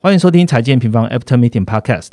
[0.00, 2.10] 欢迎收听财经平方 After Meeting Podcast。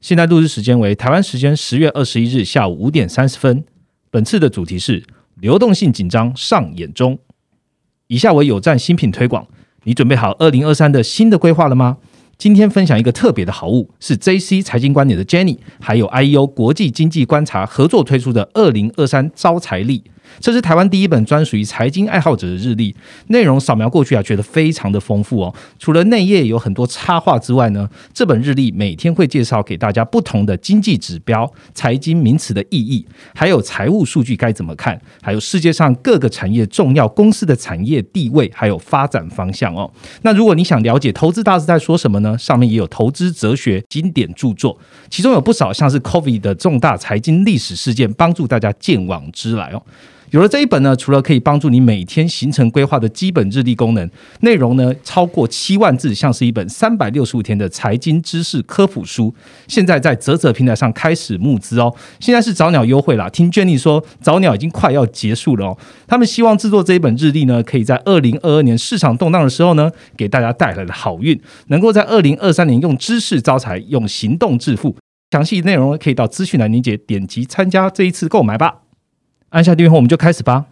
[0.00, 3.64] 现在录制时间为台湾时间十月二十一日下午五点三十分。
[4.10, 5.04] 本次的主题是
[5.36, 7.16] 流动性紧张上演中。
[8.08, 9.46] 以下为有赞新品推广。
[9.84, 11.98] 你准备好二零二三的新的规划了吗？
[12.36, 20.02] 今天分享一个特别的好物，是 JC 财经观点的 Jenny，还有 IEO 国际经济观察合作推出的二零二三招财力。
[20.40, 22.94] 这是台湾第一本专属于财经爱好者的日历，
[23.28, 25.54] 内容扫描过去啊，觉得非常的丰富哦。
[25.78, 39.90] 除了内页有很多插画之外呢，这本日历每天会介绍给大家不同的经济指标、财经名词的意义，还有财务数据该怎么看，还有世界上各个产业重要公司的产业地位，还有发展方向哦。
[40.22, 42.36] 那如果你想了解投资大师在说什么呢？
[42.38, 44.78] 上面也有投资哲学经典著作，
[45.10, 49.82] 其中有不少像是 COVID 的重大财经历史事件，帮助大家见往知来哦。
[50.30, 54.10] 有了这一本呢，除了可以帮助你每天行程规划的基本日历功能，
[54.40, 59.34] 内容呢超过七万字，像是一本三百六十五天的财经知识科普书。
[59.66, 63.28] 现在在泽泽平台上开始募资哦，现在是早鸟优惠啦。
[63.30, 65.78] 听圈利说，早鸟已经快要结束了哦。
[66.06, 74.94] 他们希望制作这一本日历呢，可以在二零二二年市场动荡的时候呢，给大家带来的好运，能够在二零二三年用知识招财，用行动致富。
[75.30, 78.87] 详细内容可以到资讯栏链接点击参加这一次购买吧。
[79.50, 80.66] 按下订阅后，我们就开始吧。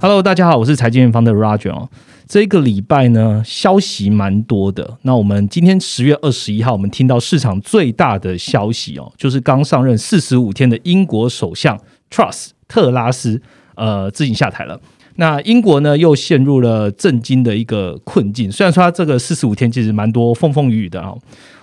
[0.00, 1.88] Hello，大家好，我是财经院方的 Roger 哦。
[2.28, 4.98] 这个礼拜呢，消息蛮多的。
[5.02, 11.76] 那我们今天十月二十一号，我们听到市场最大的消息哦，就是刚上任四十五天的英国首相
[12.08, 13.42] Truss 特拉斯，
[13.74, 14.80] 呃，自行下台了。
[15.16, 18.50] 那英国呢，又陷入了震惊的一个困境。
[18.50, 21.14] 虽然说它这个四十五天其实蛮多风风雨雨的啊。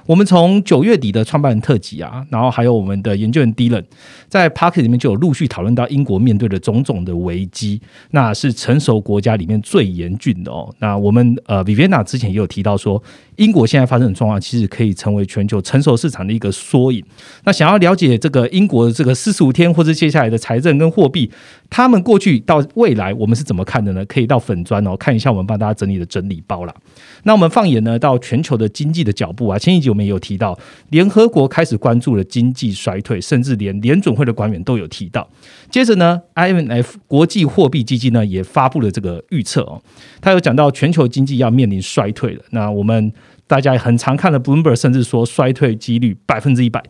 [0.08, 3.84] 我们从九月底的创办人特辑啊，然后还有我们的研究员 Dylan，
[4.30, 10.74] 在 Park 里面就有陆续讨论到英国面对的种种的危机，那是成熟国家里面最严峻的哦。
[10.80, 13.04] 那我们呃 Viviana 之前也有提到说，
[13.36, 17.04] 英国现在发生的状况其实可以成为全球成熟市场的一个缩影。
[17.44, 21.30] 那想要了解这个英国的这个四十五天或者接下来的财政跟货币，
[21.70, 24.06] 他们过去到未来我们是怎么看的呢？
[24.06, 26.74] 可以到粉砖哦看一下我们帮大家整理的整理包啦。
[27.24, 30.58] 那我们放眼呢到全球的经济的脚步啊，前一集我们也有提到，
[30.90, 35.28] 联合国开始关注了经济衰退，甚至连联准会的官员都有提到。
[35.70, 39.82] 接着呢，IMF 国际货币基金呢也发布了这个预测哦，
[40.22, 42.44] 他有讲到全球经济要面临衰退了。
[42.52, 43.12] 那我们
[43.48, 46.84] 大家很常看的 Bloomberg 甚至说衰退几率百分之一百。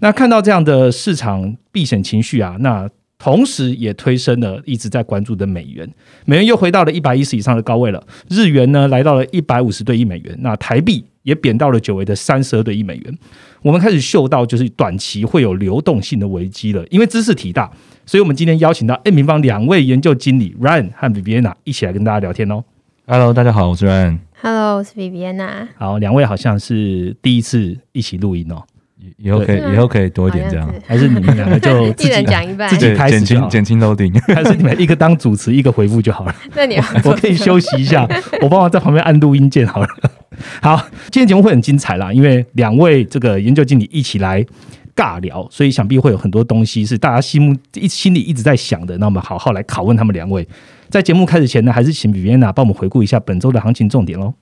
[0.00, 2.88] 那看到这样的市场避险情绪啊，那。
[3.18, 5.88] 同时也推升了一直在关注的美元，
[6.26, 8.06] 美元又回到了一百一十以上的高位了。
[8.28, 13.18] 日元呢来到了一百五十对一美元，那台币也贬到了久违的三十二对一美元。
[13.62, 17.70] 我们开始嗅到就是短期会有流动性的危机了，因为知识体大，
[18.04, 22.62] 所以我们今天邀请到 N 平方两位研究经理 Ryan 和 Viviana 一起来跟大家聊天哦。
[23.06, 24.18] Hello，大家好，我是 Ryan。
[24.40, 25.68] Hello，我是 Viviana。
[25.76, 28.62] 好，两位好像是第一次一起录音哦。
[29.16, 36.34] 以后可以，以后可以多一点这样，还是你们两个就 一人讲一半，自己开始减轻减轻楼顶， 还是你们一个当主持，一个回复就好了。
[36.54, 38.08] 那你 我可以休息一下，
[38.42, 39.88] 我帮忙在旁边按录音键好了。
[40.60, 40.76] 好，
[41.10, 44.44] 今天节目会很精彩啦，因为两位这个研究经理一起来
[44.94, 48.96] 尬聊，所以想必会有很多东西是大家心目一心里一直在想的。
[48.98, 50.46] 那我们好好来拷问他们两位。
[50.88, 54.32] 在节目开始前呢，还是请 Viviana 帮我们回顾一下本周的行情重点喽。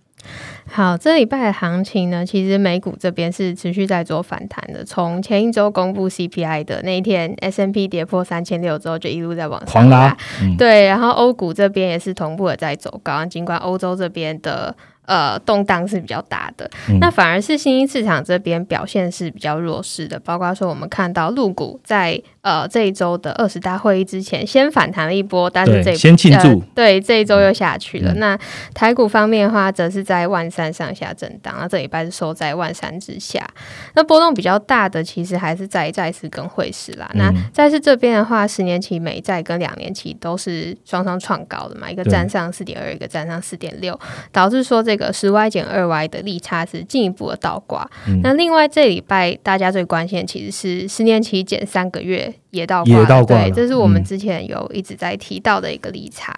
[0.71, 4.85] 好，这礼拜的行情呢，其实美股这边是持续在做反弹的。
[4.85, 10.17] 从前一周公布 CPI 的那一天，S M P 跌破三千六之后，就一路在往上拉。
[10.59, 14.75] 对，然后欧股这边也是同步的在走高，尽管欧洲这边的。
[15.07, 16.67] 呃，动荡是比较大的，
[16.99, 20.19] 那反而是新兴市场这边表现是比较弱势的。
[20.21, 28.15] 包括说，我们看到陆股在呃这一周的二十大会议之前先反弹了一波，但是这先庆祝，对这一周又下去了。
[28.15, 28.39] 那
[28.73, 33.47] 台股方面的话，则是在万三上下震荡，那这礼拜是收在万三之下。
[33.95, 37.11] 那波动比较大的，其实还是在债市跟汇市啦。
[37.13, 44.01] 那债市这边的话，十年期美债跟两年期都是双双创高的嘛，一个站上四点二，一个站上四点六，
[44.33, 44.95] 导致说这。
[44.95, 47.91] 这个十 Y 减二 Y 的利差是进一步的倒挂。
[48.23, 56.35] 那另外这礼拜大家最关心的其实是十年期减三个月也倒挂，对，这是我们之前有一直在提到的一个利差。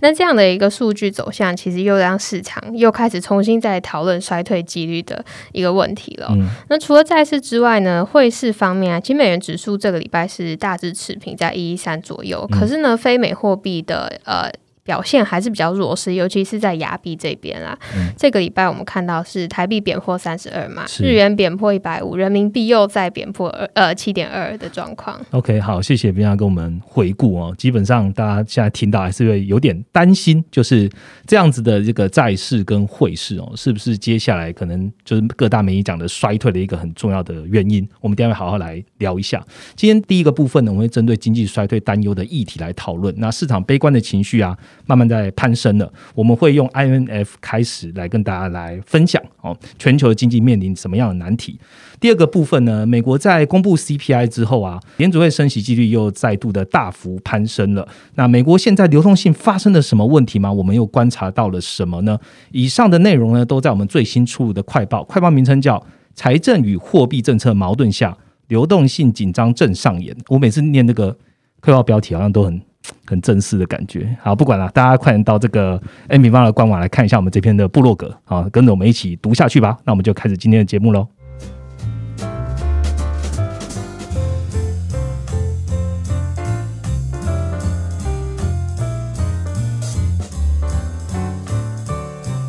[0.00, 6.32] 那这样的一个数据走向，其实又让市场又开始重新在讨论衰退几率的一个问题了。
[6.68, 14.50] 那除了债市之外呢，汇市方面啊，金美元指数这个礼拜是大致持平在一一三左右，可是呢，非美货币的呃。
[14.82, 17.78] 表现还是比较弱势，尤其是在亚币这边啦。
[18.16, 25.20] 这个礼拜我们看到是台币贬破三十二嘛，日元贬破一百五，人民币又在贬破二呃七点二的状况。
[25.30, 27.54] OK，好，谢谢冰亚跟我们回顾哦。
[27.56, 30.90] 基本上大家现在听到还是会有点担心，就是
[31.26, 37.86] 这样子的这个债市跟汇市哦，是不是接下来可能就是各大媒体讲的衰退的一个很重要的原因？
[38.00, 39.44] 我们待会好好来聊一下。
[39.76, 43.14] 今天第一个部分呢，我们会针对经济衰退担忧的议题来讨论。
[43.18, 44.56] 那市场悲观的情绪啊。
[44.86, 51.58] 慢慢在攀升了，我们会用 INF 开始来跟大家来分享哦，全球的经济面临什么样的难题？
[52.00, 57.86] 第二个部分呢，美国在公布 CPI 之后啊，联储会升息几率又再度的大幅攀升了。
[58.14, 60.52] 那美国现在流动性发生了什么问题吗？
[60.52, 62.18] 我们又观察到了什么呢？
[62.50, 65.78] 以上的内容呢，都在我们最新出炉的快报，快报名称叫
[66.14, 68.16] 《财政与货币政策矛盾下
[68.48, 70.14] 流动性紧张正上演》。
[70.28, 71.16] 我每次念这个
[71.60, 72.60] 快报标题，好像都很。
[73.06, 79.76] 很正式的感觉，好，不管了，大家快点到这个 N 平方的官网来看一下我们这篇的部落格，好，跟着我们一起读下去吧。
[79.84, 81.06] 那我们就开始今天的节目喽。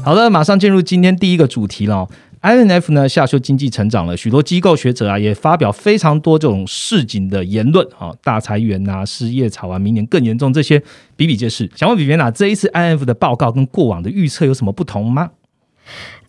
[0.04, 2.08] 好的，马上进入今天第一个主题了。
[2.42, 10.82] INF 呢下修经济成长了，许多机构学者啊也发表非常多这种市井的言论啊，大裁员啊，失业潮啊，明年更严重，这些
[11.16, 11.70] 比比皆是。
[11.76, 15.30] 想问比比娜，这一次 INF 的报告跟过往的预测有什么不同吗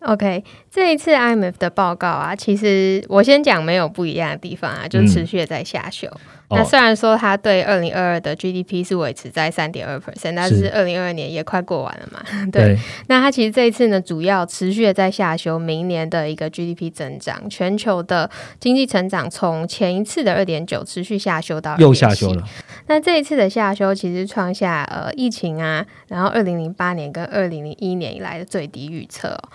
[0.01, 6.07] ？OK，这一次 IMF 的报告啊，其实我先讲没有不一样的地方啊，就持续的在下修。
[6.55, 12.21] 那虽然说它对二零二二的 GDP 是维持在三点二 percent，但是二零二二年也快过完了嘛。
[12.51, 12.77] 对。
[13.07, 18.29] 那它其实这一次呢，主要持续的在下修明年的一个 GDP 增长，全球的
[18.59, 22.43] 经济成长从前一次的二点九持续下修到又下修了。
[22.87, 29.49] 那这一次的下修其实创下呃疫情啊，然后二零零八年跟二零零一年以来的最低预测哦。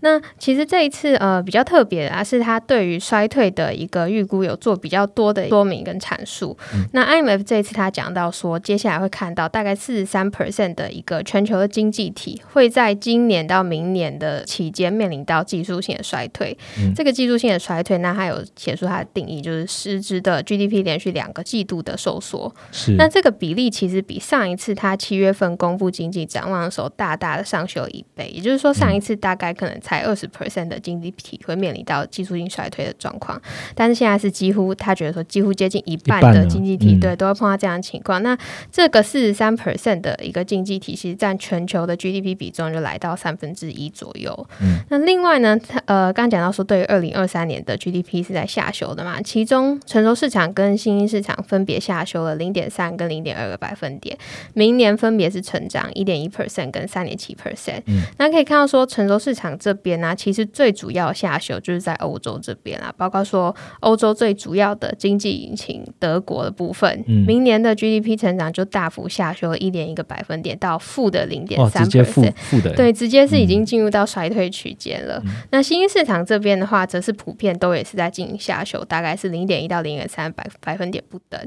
[0.00, 6.43] 那其实这一次呃比较特别的啊，是它对于衰退的一个预估有做比较多的说明跟阐述。
[6.92, 16.56] 那 IMF 这一次他讲到说，接下来会看到大概四十三 percent 的一个全球的经济体会在今年到明年的期间面临到技术性的衰退。
[16.96, 22.52] 这个技术性的衰退，那他有写出它的定义，就是实质的 GDP 连续两个季度的收缩。
[22.72, 28.28] 是，那这个比例其实比上一次他七月份公布经济展望的时候大大的上修一倍。
[28.34, 33.40] 也就是说，上一次大概可能才二十 percent 的经济体会面临到技术性衰退的状况，
[33.74, 36.23] 但是现在是几乎他觉得说几乎接近一半。
[36.32, 38.36] 的经济体对都会碰到这样的情况，那
[38.70, 44.46] 这个四十三 percent 的一个经济体，其实占全球的 GDP 比重就来到三分之一左右。
[44.60, 54.16] 嗯，那另外呢，呃，刚刚讲到说，对于二零二三年的 GDP 是在下修的嘛，其中成熟市场跟新兴市场分别下修了零点三跟零点二个百分点，
[54.54, 57.82] 明年分别是成长一点一 percent 跟三点七 percent。
[57.86, 65.84] 嗯，那可以看到说，成熟市场这边呢，其实最主要下修就是在欧洲这边啊，包括说欧洲最主要的经济引擎
[66.18, 66.24] 德。
[66.24, 75.22] 国的部分，明年的 GDP 成长就大幅下修了一点一个百分点，到负的零点三 percent，负的对，直接是已经进入到衰退区间了。
[75.50, 81.38] 那新兴市场这边的话，则是普遍都也是在进行下修，大概是零点一到零点三百百分点不等。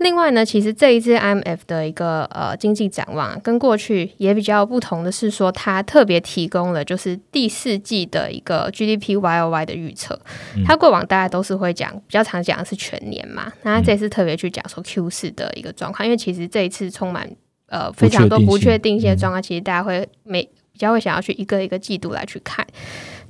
[0.00, 10.18] 另外呢，其实这一次 IMF 的一个呃经济展望跟过去也比较不同的是，说它特别提供了就是第四季的一个 GDP Y O Y 的预测。
[10.66, 14.05] 它过往大家都是会讲比较常讲的是全年嘛，那这次。
[14.08, 17.30] 特别去讲说 Q 四的一个状况，因为其实这一次充满
[17.68, 22.66] 呃非常多不确定性的状况，其实大家会每比较会想要去一个一个季度来去看。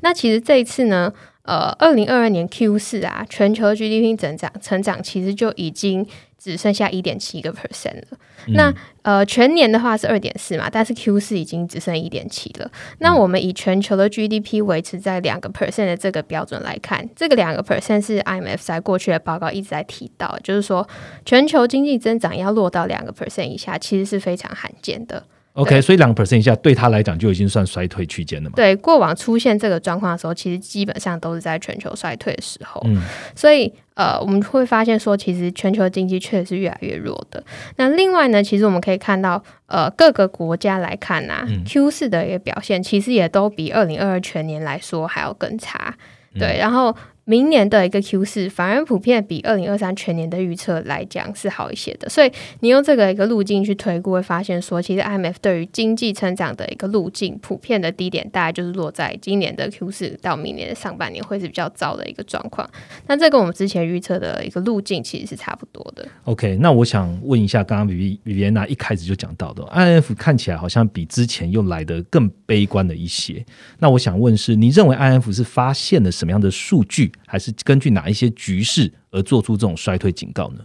[0.00, 1.12] 那其实这一次呢，
[1.46, 6.06] 呃，二零二二年 Q 四啊，全球 GDP 增长成长其实就已经。
[6.38, 8.18] 只剩下一点七个 percent 了。
[8.48, 8.72] 那
[9.02, 12.70] 呃，全年的话是二点四嘛，但是 Q 四已经只剩一点七了。
[12.98, 20.86] 那我们以全球的 GDP 维持在两个 percent 的这个标准来看，这个两个 percent 是 IMF 在过去的报告一直在提到，就是说
[21.24, 25.24] 全球经济增长要落到两个 percent 以下，其实是非常罕见的。
[25.56, 28.54] OK，所以两个 percent 以下对他来讲就已经算衰退区间了嘛？
[28.56, 32.80] 对，过往出现这个状况的时候，其实基本上都是在全球衰退的时候。
[32.84, 33.00] 嗯，
[33.34, 37.42] 所以呃，我们会发现说，其实全球经济确实是越来越弱的。
[37.76, 45.94] 那另外呢，其实我们可以看到，呃，各个国家来看呐，Q 四的一个表现，其实也都比二零二二全年来说还要更差。
[46.38, 46.94] 对，然后。
[47.28, 52.30] 明年的一个 Q 四反而普遍比二零二三全年的预测来讲是好一些的，所以
[52.60, 62.70] 你用这个一个路径去推估，会发现说，其实 IMF 对于经济成长的一个路径，普遍的低点大概就是落在今年的 Q 四到明年的上半年会是比较糟的一个状况。
[63.08, 66.06] 那这跟我们之前预测的一个路径其实是差不多的。
[66.26, 73.44] OK，那我想问一下，刚刚 Viv Viviana 一开始就讲到的，IMF 看起来好像比之前又来的更悲观了一些。
[73.80, 77.10] 那我想问是，你认为 IMF 是发现了什么样的数据？
[77.26, 80.64] 还是根据哪一些局势而做出这种衰退警告呢？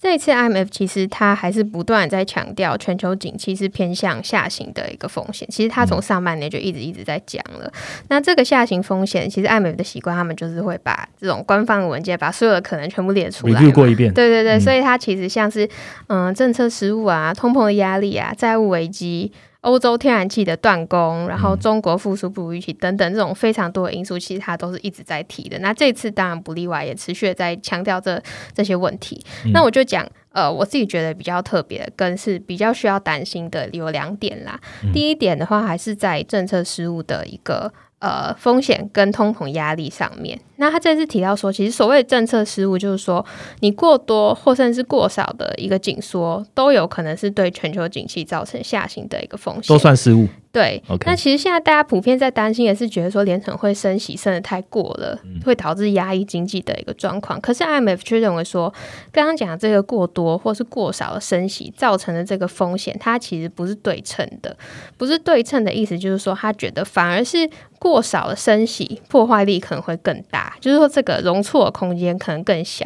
[0.00, 5.48] 这一次 IMF 其实它还是不断在强调全球景气是偏向下行的一个风险。
[5.50, 7.72] 其实它从上半年就一直一直在讲了。
[8.08, 14.14] 那这个下行风险，其实 IMF 的习惯，他们就是会把这种官方文件把所有的可能全部列出来过一遍。
[14.14, 15.68] 对对对，所以它其实像是
[16.06, 19.32] 嗯政策失误啊、通膨的压力啊、债务危机。
[19.62, 25.58] 欧洲天然气的断供，然后中国复苏不如预期等等，这种非常多的因素，其实它都是一直在提的。
[25.58, 28.22] 那这次当然不例外，也持续在强调这
[28.54, 29.24] 这些问题。
[29.52, 34.60] 那我就讲，呃，我自己觉得比较特别，跟是比较需要担心的有两点啦。
[34.92, 37.72] 第一点的话，还是在政策失误的一个。
[38.00, 43.24] 呃，风险跟通膨压力上面，那他这次提到说，其实所谓政策失误，就是说
[43.58, 50.28] 你过多或甚至过少的一个紧缩，都有可能是对全球景气造成下行的一个风险，都算失误。
[50.50, 57.38] 对，那其实现在大家普遍在担心，也是觉得说联储会升息升的太过了，会导致压抑经济的一个状况。
[57.40, 58.72] 可是 IMF 却认为说，
[59.12, 64.56] 刚刚讲这个过多或是过少的升息造成的这个风险，它其实不是对称的，
[64.96, 67.48] 不是对称的意思，就是说他觉得反而是
[67.78, 72.84] 过少的升息破坏力可能会更大，就是说这个容错的空间可能更小。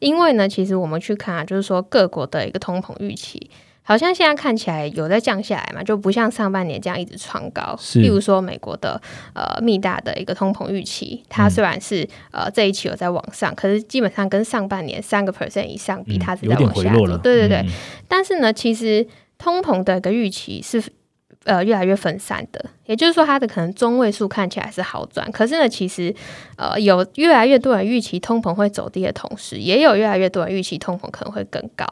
[0.00, 3.50] 因为呢，其实我们去看啊，就是说各国的一个通膨预期。
[3.86, 7.78] 好像现在看起来有在降下来嘛，就不像上半年这样一直创高。
[7.96, 8.98] 例如说美国的
[9.34, 17.18] 呃密大的一个通膨预期，它虽然是呃这一期有在往上，可是基本上跟上半年三个 percent 以上比，它是在往下走。
[17.18, 17.66] 对对对，
[18.08, 20.82] 但是呢，其实通膨的一个预期是。
[21.44, 26.14] 呃，越来越分散的，也就是说，它的可能中位数看起来是好转，可是呢，其实
[26.56, 31.84] 呃，有越来越多人预期通膨会走低的同时，也有越来越多人预期通膨可能会更高，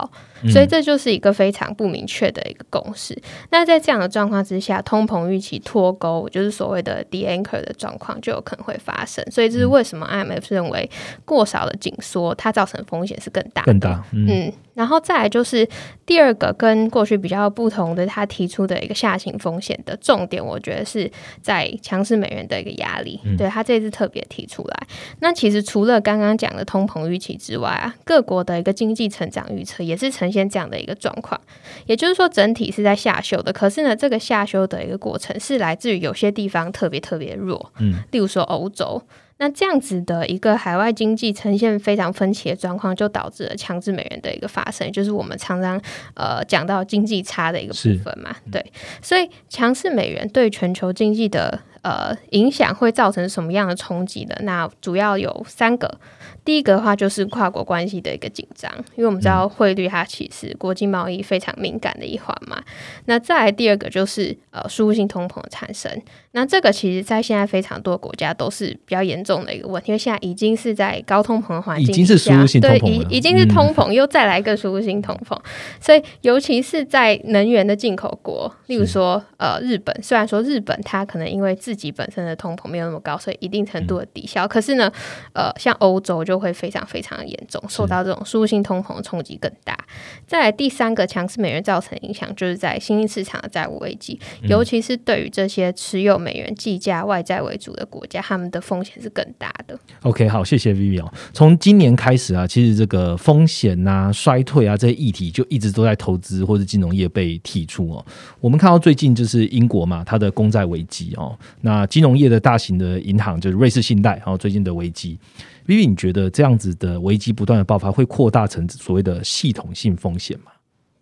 [0.49, 3.21] 所以这就是一个非常不明确的一个共识。
[3.51, 9.23] 那在这样的状况之下，通膨预期脱钩，就是所谓的 de anchor 的状况，就有可能会发生。
[9.31, 10.91] 所以这是为什么 IMF 认为
[11.27, 14.03] 过少的紧缩，它造成风险是更大、更大。
[14.13, 14.51] 嗯。
[14.83, 15.65] 然后再来就是
[16.05, 21.09] 第二个跟过去比较不同的，他提出的一个下行风险的重点，我觉得是
[21.41, 23.21] 在强势美元的一个压力。
[23.39, 24.87] 对他这次特别提出来。
[25.21, 31.41] 那其实除了刚刚讲的通膨预期之外啊，各国的一个经济成长预测也是呈现这样的一个状况。
[31.87, 33.53] 也就是说，整体是在下修的。
[33.53, 39.01] 可是呢，这个下修的一个过程是来自于有些地方特别特别弱，嗯，例如说欧洲。
[39.43, 45.83] 那这样子的一个海外经济呈现非常分歧的状况，就导致了强制美元的一个发生，就是我们常常
[46.15, 48.37] 呃讲到经济差的一个部分嘛。
[48.53, 48.65] 对，
[49.03, 54.37] 所以强势美元对全球经济的呃影响会造成什么样的冲击呢？
[54.43, 55.99] 那主要有三个。
[56.45, 62.61] 第一个的话就是跨国关系的一个紧张，因为我们知道汇率它其实国际贸易非常敏感的一环嘛。
[63.07, 65.91] 那再来第二个就是呃输入性通膨的产生，
[66.33, 75.39] 那这个其实在现在非常多国家都是比较严重的一个问题，因为现在已经是在高通膨的环境，已经是输入性通膨已已经是通膨，又再来一个输入性通膨，
[75.81, 84.91] 所以尤其是在能源的进口国，例如说呃日本，虽然说日本它可能因为自己本身的通膨没有那么高，所以一定程度的抵消，可是呢
[85.35, 89.79] 呃像欧洲就就会非常非常的严重，受到这种输入性通膨的冲击更大。
[90.27, 99.77] 再来第三个强势美元造成影响，就是在新兴市场的债务危机，尤其是对于这些持有美元计价外债为主的国家，他们的风险是更大的。
[100.03, 101.13] OK，好，谢谢 Vivi 哦。
[101.33, 108.07] 从今年开始啊，其实这个风险啊、衰退啊这些议题就一直都在投资或者金融业被提出哦。
[108.41, 115.19] 我们看到最近就是英国嘛，它的公债危机哦，那金融业的大型的银行就是瑞士信贷，然后最近的危机。
[115.67, 120.53] Vivi，你觉得这样子的危机不断的爆发，会扩大成所谓的系统性风险吗？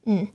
[0.06, 0.26] 嗯。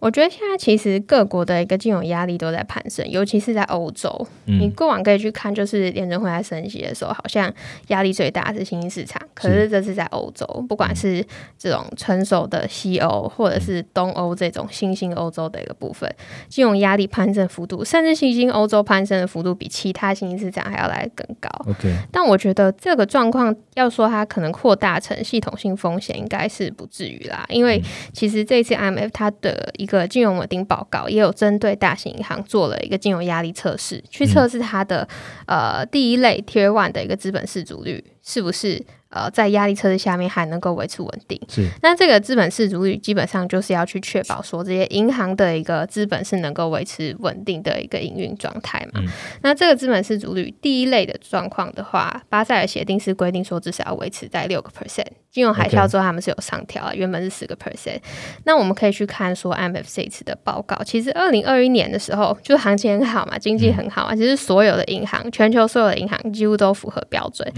[0.00, 4.26] 我觉得现在其实各国的一个金融压力都在攀升，尤其是在欧洲。
[4.44, 7.52] 你过往可以去看，就是联准会在升息的时候，好像
[7.88, 9.20] 压力最大是新兴市场。
[9.34, 11.24] 可是这是在欧洲，不管是
[11.58, 16.10] 这种成熟的西欧，或者是东欧这种新兴欧洲的一个部分，
[16.48, 21.48] 金融压力攀升幅度，甚至新兴欧洲攀升的幅度比其他新兴市场还要来更高。
[21.68, 27.44] OK，但我觉得这个状况要说它可能扩大成系统性风险，应该是不至于啦。
[27.48, 27.82] 因为
[28.12, 35.08] 其实这次 IMF 它的的一个金融稳定报告，也有针对大型银行做了一个金融压力测试，去测试它的
[35.46, 38.84] 呃第一类 Tier One 的一个资本市足率是不是。
[39.10, 41.66] 呃，在压力测试下面还能够维持稳定，是。
[41.80, 49.00] 那这个资本市足率基本上就是要去确保说这些银行的一个资本是能够维持稳定的一个营运状态嘛。
[49.40, 55.06] 那这个资本市足率第一类的状况的话，巴塞尔协定是规定说至少要维持在六个 percent。
[55.38, 58.00] 金融海啸之后，他们是有上调啊，原本是十个 percent。
[58.42, 67.48] 那我们可以去看说 IMF 这一次的报告，其实二零二一年的时候，就行情很好嘛，经济很好啊，其实所有的银行，全球所有的银行几乎都符合标准。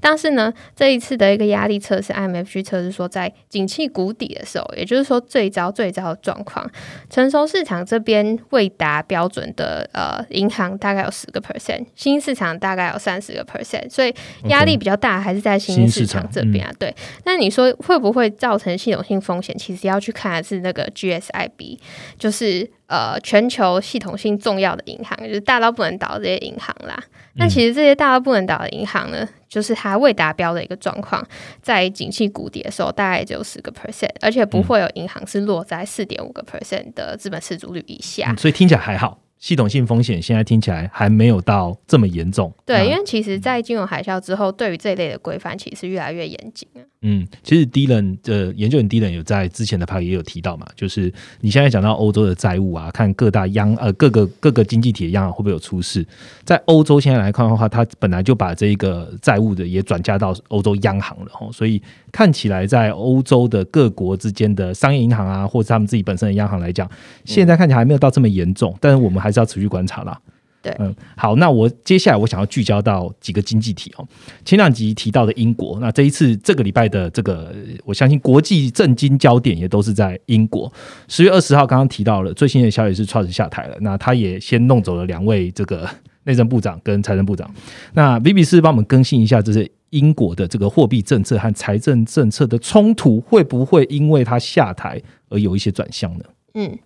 [0.00, 6.70] 但是呢，这一次的一个压力测试，IMF 去测试说，在景气谷底的时候，也就是说最糟最糟的状况，
[7.08, 14.14] 成熟市场这边未达标准的呃银行大概有十个 percent，新市场大概有三十个 percent，所以
[14.48, 16.94] 压力比较大，还是在新市场这边啊，对。
[17.24, 19.56] 那你说会不会造成系统性风险？
[19.58, 21.78] 其实要去看的是那个 GSIB，
[22.18, 26.98] 就是呃全球系统性重要的银行，就是大到不能倒这些银行啦。
[27.34, 31.24] 那其实这些大到不能倒的银行呢，就是它未达标的一个状况，
[31.62, 38.34] 在景气谷底的时候，大概只有十个 percent，而且不会有银行是落在四点五个 percent 的资本市足率以下。
[38.36, 39.20] 所以听起来还好。
[39.40, 42.52] 系统性风险现在听起来还没有到这么严重。
[42.64, 46.68] 对，因为其实，在金融海啸之后，对于这一类的规范，其实越来越严谨
[47.02, 56.06] 嗯，其实低人的研究员低人有在之前的拍也有提到嘛，就是你现在讲到欧洲的债务啊，看各大央呃各个各个经济体的央行会不会有出事。
[56.44, 61.80] 在欧洲现在来看的话，它本来就把这个债务的也转嫁到欧洲央行了吼，所以
[62.12, 66.86] 看起来在欧洲的各国之间的商业银行啊，或者他们自己本身的央行来讲，
[67.24, 70.18] 现在看起来还没有到这么严重，但是我们还是要持续观察啦。
[70.62, 74.06] 对，嗯，好，那我接下来我想要聚焦到几个经济体哦。
[74.44, 77.50] 前两集提到的英国，那这一次这个礼拜的这个，
[77.82, 80.70] 我相信国际政经焦点也都是在英国。
[81.08, 85.88] 十月二十号刚刚提到了最新的消息是 Trust 下台了，那他也先弄走了两位这个
[86.24, 87.50] 内政部长跟财政部长。
[87.94, 96.24] 那 BBC 帮我们更新一下，这是英国的这个货币政策和财政政策的冲突，会不会因为他下台而有一些转向呢？
[96.54, 96.78] 嗯。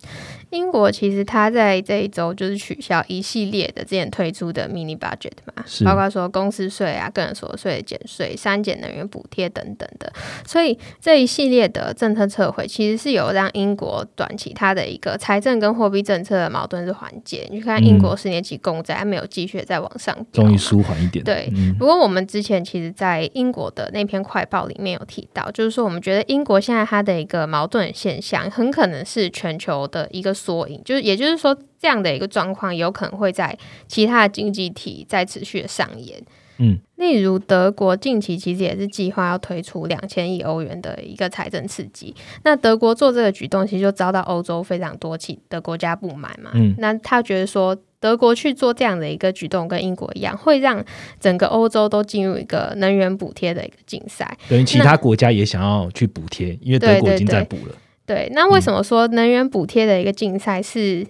[0.51, 10.13] 英国其实它在这一周就是取消一系列的之前推出的 mini budget 嘛，包括说公司税啊、个人所得税减税、删减能源补贴等等的，
[10.45, 17.45] 所以这一系列的政策撤回，其实是有让英国短期它的一个财政跟货币政策的矛盾是缓解。
[17.51, 21.25] 你看英国十年期公债没有继续再往上，终于舒缓一点。
[21.25, 30.35] 对，不过我们之前其实，在英国的那篇快报里面有提到，就是说我们觉得英国现在它的一个矛盾现象，很可能是全球的一个。
[30.35, 36.21] 缩影就是，也就是说，这样的一个状况有可能会在其他的经济体再持续的上演。
[36.57, 42.13] 嗯，例如德国近期其实也是计划要推出两千亿欧元的一个财政刺激。
[42.43, 46.51] 那德国做这个举动，其实就遭到欧洲非常多起的国家不满嘛。
[46.53, 50.83] 嗯，那他觉得说，德国去做这样的一个举动，跟英国一样，会让
[51.19, 54.37] 整个欧洲都进入一个能源补贴的一个竞赛。
[54.49, 57.75] 等于其他国家也想要去补贴，因为德国已经在补了。
[58.05, 61.05] 对，那为什么说能源补贴的一个竞赛是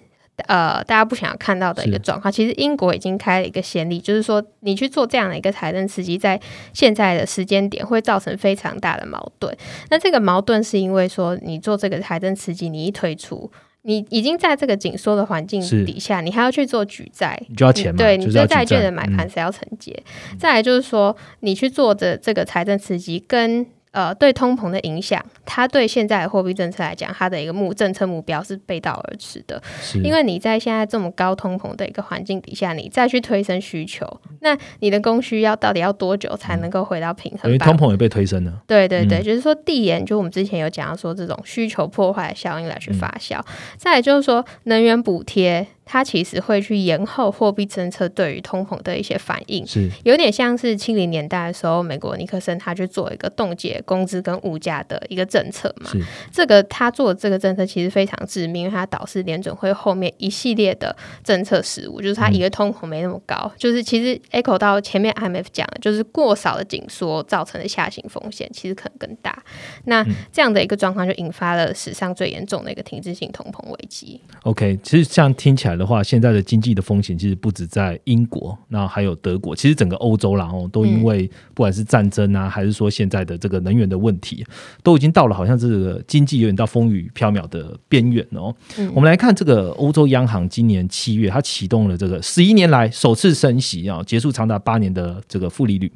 [0.48, 2.32] 呃大家不想要看到的一个状况？
[2.32, 6.40] 其实英国已经开了一个先例，就是说你去做这样的一个财政刺激，在
[6.72, 9.54] 现在的时间点会造成非常大的矛盾。
[9.90, 13.50] 那这个矛盾是因为说你做这个财政刺激，你一推出，
[13.82, 17.98] 你已经在这个紧缩的环境底下，你还要去做举债，你就要钱嘛？
[17.98, 20.02] 对，你对债券的买盘谁要承接？
[20.38, 29.62] 再来就是说，你去做的这个财政刺激跟呃，对通膨的影响，它对现在的货币政策来讲，它的一个目政策目标是背道而驰的。
[30.04, 34.06] 因为你在现在这么高通膨的一个环境底下，你再去推升需求，
[34.40, 37.50] 那你的供需要到底要多久才能够回到平衡？
[37.50, 38.52] 因为通膨也被推升了。
[38.66, 43.40] 对对对，就是说递延，就我们之前有讲到说这种需求破坏效应来去发酵。
[43.78, 45.66] 再就是说能源补贴。
[45.88, 55.88] 它其实会去延后货币政策对于通膨的一些反应，是有点像是七零年代的时候，美国尼克森他去做一个冻结工资跟物价的一个政策嘛。
[56.32, 69.40] 这个他做的这个政策其实非常致命，因为它导致联准会后面一系列的政策失误，就是它一个通膨没那么高，就是其实 echo 到前面 IMF 讲的，就是过少的紧缩造成的下行风险其实可能更大。
[69.84, 74.20] 那这样的一个状况就引发了史上最严重的一个停滞性通膨危机。
[74.42, 75.75] OK，其实这样听起来。
[75.76, 84.44] 来的话，现在的经济的风险其实不止在英国，那还有德国，其实整个欧洲啦哦，都因为不管是战争啊，还是说现在的这个能源的问题，
[84.82, 88.54] 都已经到了好像这个经济有点到风雨飘渺的边缘哦。
[88.94, 95.92] 我们来看这个欧洲央行今年七月，它启动了这个十一年来首次升息啊，结束长达八年的这个负利率。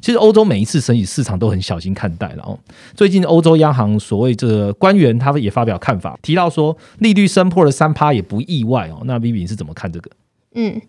[0.00, 2.58] 其实欧洲每一次升息，市场都很小心看待了哦。
[2.94, 9.02] 最近欧洲央行所谓这个官员，他们也发表看法，提到说利率升破了三趴也不意外哦。
[9.04, 10.10] 那 Vivi 是怎么看这个？
[10.54, 10.80] 嗯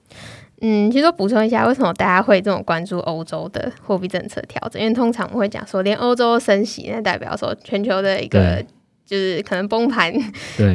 [0.62, 4.82] 嗯，其实补充一下，为什么大家会这么关注欧洲的货币政策调整？
[4.82, 8.64] 因为通常我们会讲说，连欧洲升息，那代表说全球的一个。
[9.06, 10.12] 就是可能崩盘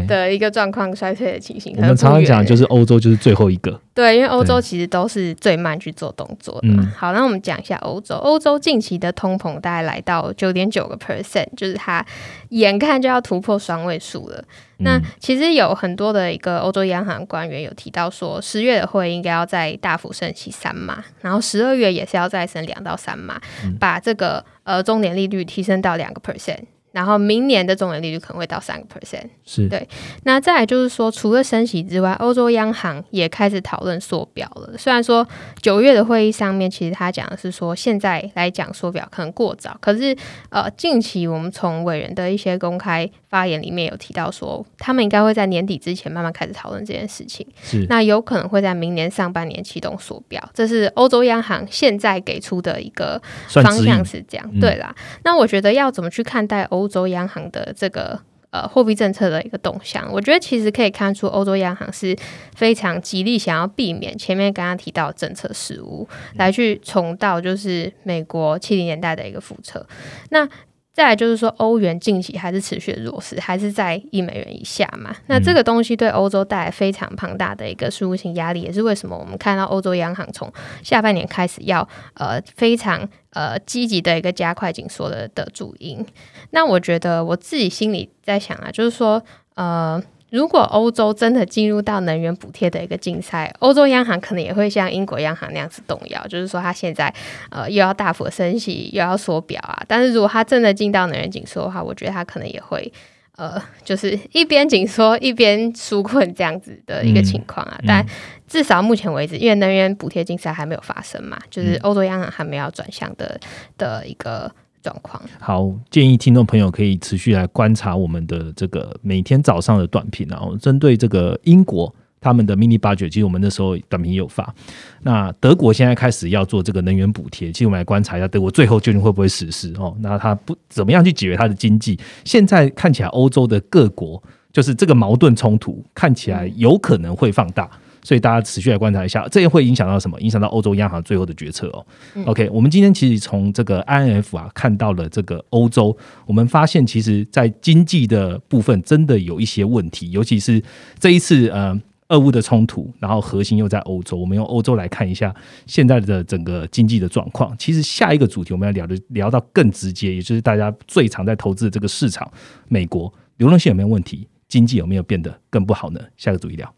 [0.06, 1.74] 的一个状况，衰退的情形。
[1.76, 3.80] 我们常常讲，就是欧洲就是最后一个。
[3.92, 6.68] 对，因为欧洲其实都是最慢去做动作的。
[6.96, 8.14] 好，那我们讲一下欧洲。
[8.14, 12.04] 欧洲近期的通膨大概来到九点九个 percent，就是它
[12.50, 14.42] 眼看就要突破双位数了。
[14.78, 23.38] 那其实有很多的一个欧洲央行官员有提到说，十月的会应该要再大幅升息三码，然后十二月也是要再升两到三码，
[23.78, 26.60] 把这个呃中年利率提升到两个 percent。
[26.92, 29.88] 然后明年的中年利率可能会到三个 percent，是对。
[30.24, 34.76] 那再来就是说，除了升息之外，欧洲央行也开始讨论缩表了。
[34.76, 35.26] 虽然说
[35.62, 39.76] 九月的会议上面，其实他讲的是说，现在来讲缩表可能过早。
[39.80, 40.16] 可是
[40.48, 47.46] 呃，近期我们从委员的一些公开发言里面有提到说，他们应该会在年底之前慢慢开始讨论这件事情。
[47.62, 47.86] 是。
[47.88, 54.60] 那有可能会在明年上半年启动缩表，这是欧洲央行现在给出的一个方向是这样。
[54.60, 54.92] 对啦。
[55.22, 56.80] 那我觉得要怎么去看待欧？
[56.80, 62.16] 欧洲央行的这个呃货币政策的一个动向，我觉得其实可以看出，欧洲央行是
[62.56, 69.86] 非常极力想要避免前面刚刚提到政策失误，来去重蹈就是美国七零年代的一个覆辙。
[70.30, 70.48] 那
[70.92, 75.14] 再来就是说，欧元近期还是持续的弱势，还是在一美元以下嘛？
[75.28, 86.04] 那这个东西对欧洲带来非常庞大的一个输入性压力，也是为什么我们看到欧洲央行从下半年开始要呃非常呃积极的一个加快紧缩的的主因。
[86.50, 89.22] 那我觉得我自己心里在想啊，就是说
[89.54, 90.02] 呃。
[90.30, 97.12] 如果欧洲真的进入到能源补贴的一个竞赛，欧洲央行可能也会像英国央行那样子动摇，就是说它现在
[97.50, 99.82] 呃又要大幅升息，又要缩表啊。
[99.86, 102.92] 但是如果它真的进到能源紧缩的话，我觉得它可能也会
[103.36, 107.80] 呃，就是一边紧缩一边纾困这样子的一个情况啊。
[107.86, 108.06] 但
[108.46, 113.40] 至少目前为止，因为能源补贴竞赛还没有发生嘛，就是欧洲央行还没有转向的
[113.76, 114.50] 的一个。
[114.82, 124.54] 状况好，建议听众朋友可以持续来观察我们的这个每天早上的短评然后针对这个英国他们的 mini budget，其实我们那时候短评有发。
[125.02, 129.96] 那德国现在开始要做这个能源补贴，其实我们来观察一下德国最后究竟会不会实施哦？
[130.00, 131.98] 那他不怎么样去解决他的经济？
[132.24, 137.70] 现在看起来欧洲的各国就是这个矛盾冲突看起来有可能会放大。
[138.02, 140.20] 所以大家持续来观察一下，这也会影响到什么？
[140.20, 141.86] 影响到欧洲央行最后的决策哦。
[142.26, 150.62] OK，我们今天其实从这个 INF 啊看到了这个欧洲，我们发现其实在经济的部分真的有一些问题，尤其是
[150.98, 154.16] 这一次呃俄乌的冲突，然后核心又在欧洲。
[154.16, 155.34] 我们用欧洲来看一下
[155.66, 157.54] 现在的整个经济的状况。
[157.58, 162.30] 其实下一个主题我们要聊的聊到更直接，也就是大家最常在投资的这个市场——
[162.68, 164.26] 美国流动性有没有问题？
[164.48, 166.00] 经济有没有变得更不好呢？
[166.16, 166.74] 下个主题聊。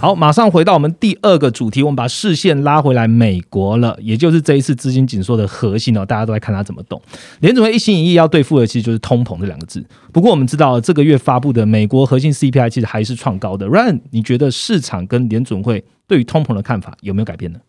[0.00, 6.98] 好，马上回到我们第二个主题，我们把视线拉回来美国了，也就是这一次资金紧缩的核心哦，大家都在看它怎么动。
[7.40, 9.84] 联总会一心一意要对付的，其实就是通膨这两个字。
[10.10, 13.66] 不过我们知道，这个月发布的美国核心 CPI 其实还是创高的。
[13.68, 17.60] Run，你觉得市场跟联总会对于通膨的看法有没有改变呢？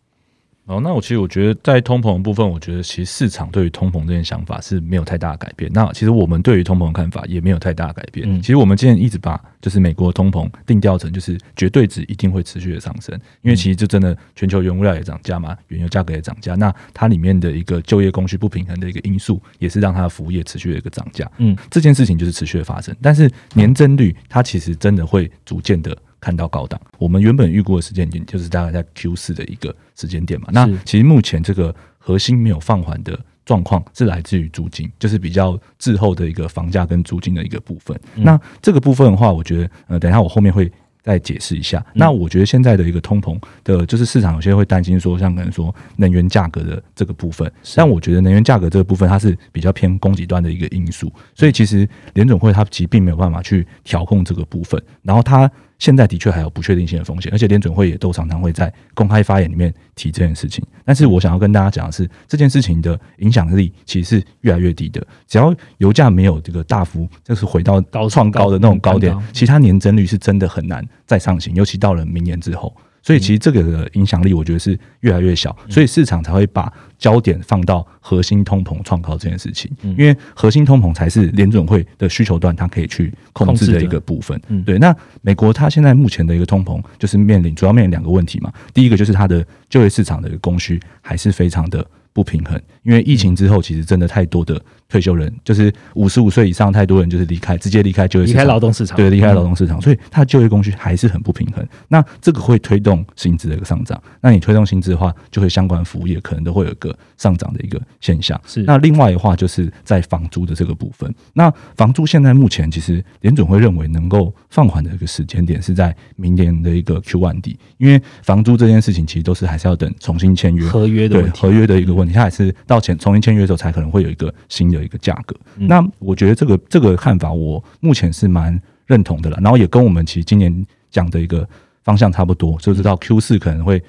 [0.66, 5.68] 哦，那我其实我觉得在通膨的部分，我觉得其实市场对于通膨这件想法是没有太大的改变。
[5.74, 8.40] 那其实我们对于通膨的看法也没有太大的改变。
[8.40, 21.28] 其实我们今天一直把就是美国通膨定调成就是绝对值一定会持续的上升，因为其实就真的全球原物料也涨价嘛，原油价格也涨价，那它里面的一个就业供需不平衡的一个因素，也是让它的服务业持续的一个涨价。
[21.38, 25.96] 嗯，这件事情就是持续的发生，但是年增率它其实真的会逐渐的。
[26.22, 30.48] 看到高档，我们原本预估的时间点就是大概在 Q 四的一个时间点嘛。
[30.52, 38.00] 那其实目前这个核心没有放缓的状况是来自于租金，就是比较滞后的一个房价跟租金的一个部分。
[38.14, 40.72] 那这个部分的话，我觉得呃，等一下我后面会。
[41.04, 60.64] 再解释一下，那我觉得现在的一个通膨的，就是市场有些会担心说，像可能说能源价格的这个部分，但我觉得能源价格这个部分它是比较偏供给端的一个因素，所以其实联总会它其实并没有办法去调控这个部分，然后它现在的确还有不确定性的风险，而且联准会也都常常会在公开发言里面提这件事情。
[60.84, 65.04] 但是我想要跟大家讲的是，这件事情的影响力其实是越来越低的。
[65.26, 72.74] 只要油价没有这个大幅就是回到高创高的那种高点，其他年增率是真的很难再上行，尤其到了明年之后。
[73.04, 84.40] 所以其实这个的影响力，我觉得是越来越小，所以市场才会把焦点放到核心通膨创高这件事情，因为核心通膨才是联准会的需求端它可以去控制的一个部分。
[84.64, 91.84] 对，那美国它现在目前的一个通膨就是面临主要面临两个问题嘛，第一个就是它的就业市场的一个供需还是非常的。
[92.12, 101.66] 不平衡，因为疫情之后，其实真的太多的退休人，就是五十五岁以上太多人就是离开，直接离开就业离开劳动市场，对，离开劳动市场，所以它的就业供需还是很不平衡。
[101.88, 108.38] 那这个会推动薪资的一个上涨，那你推动薪资的话，就会相关服务业可能都会有一个上涨的一个现象。
[108.46, 122.01] 是，那另外的话就是在房租的这个部分，那房租现在目前其实联总会认为能够放缓的一个时间点是在明年的一个 Q one 底，因为房租这件事情其实都是还是要等重新签约合约的对合约的一个。
[122.02, 125.34] 问题，它也是到前重新签约的时候，才可能会有一个新的一个价格。
[125.56, 129.38] 那我觉得这个这个看法，我目前是蛮认同的了。
[129.40, 131.48] 然后也跟我们其实今年讲的一个
[131.82, 133.82] 方向差不多，就是到 Q 四可能会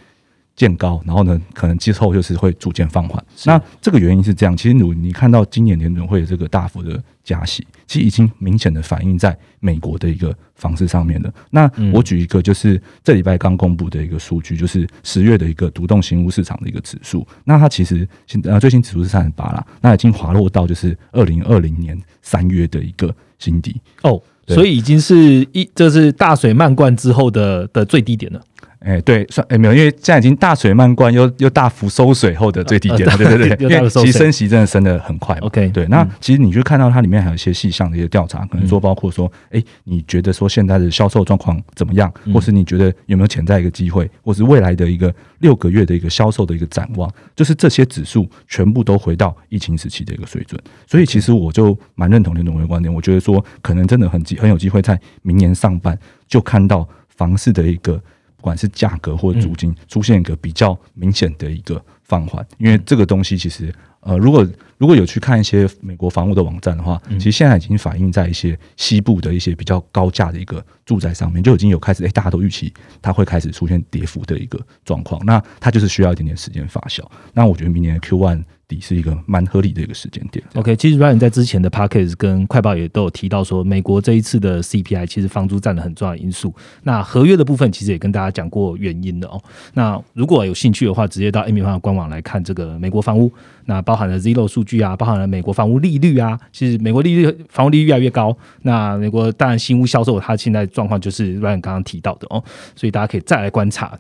[0.56, 3.24] 见高，然后呢，可能之后就是会逐渐放缓。
[3.46, 7.04] 那这个原因是这样，其实你你看到今年年准会这个大幅的。
[7.24, 11.34] 加息其实已经明显的反映在美国的一个房市上面了。
[11.50, 17.26] 那我举一个，就是这礼拜刚公布的一个数据，就是十月的一个独栋新屋市场的一个指数。
[17.46, 28.42] 那它其实现呃最新指数是三十八啦，那已经滑落到就是二零二零年三月的一个新低哦，所以已经是一这是大水漫灌之后的的最低点了。
[28.84, 35.38] 哎，对，算哎没有，因为现在已经大水漫灌，又又大幅收水后的最低点，对对对， 因为其实升息真的升的很快。
[35.38, 50.62] OK，对，那其实你就看到它里面还有一些细项的一些调查，可能说包括说，哎，你觉得说现在的销售状况怎么样，或是你觉得有没有潜在一个机会，或是未来的一个六个月的一个销售的一个展望，就是这些指数全部都回到疫情时期的一个水准。
[50.86, 57.98] 所以其实我就蛮认同林总的观点，我觉得说可能真的很机很有机会在明年上半就看到房市的一个。
[58.44, 64.46] 不管是价格或者租金出现一个比较明显的一个放缓，因为这个东西其实呃，如果
[64.78, 77.02] 如果有去看一些美国房屋的网站的话，其实现在已经反映在一些西部的一些比较高价的一个住宅上面，就已经有开始哎，大家都预期它会开始出现跌幅的一个状况，那它就是需要一点点时间发酵。
[77.34, 78.80] 那我觉得明年的 Q one 底。
[78.84, 80.44] 是一个蛮合理的一个时间点。
[80.56, 86.54] OK，其实 Ryan 在之前的 p a c k a g e 跟快报也都有提到说，美国这一次的 CPI 其实房租占了很重要因素。
[86.82, 89.42] 那合约的部分其实也跟大家讲过原因的哦。
[89.76, 93.32] 那如果有兴趣的话，直接到 Amy 方的官网来看这个美国房屋，
[93.66, 96.38] 那包含了 Zero 数据啊，包含了美国房屋利率啊。
[96.52, 98.36] 其实美国利率房屋利率越来越高。
[98.64, 102.44] 那美国当然新屋销售，它现在状况就是 Ryan 刚刚提到的哦，
[102.76, 103.98] 所以大家可以再来观察。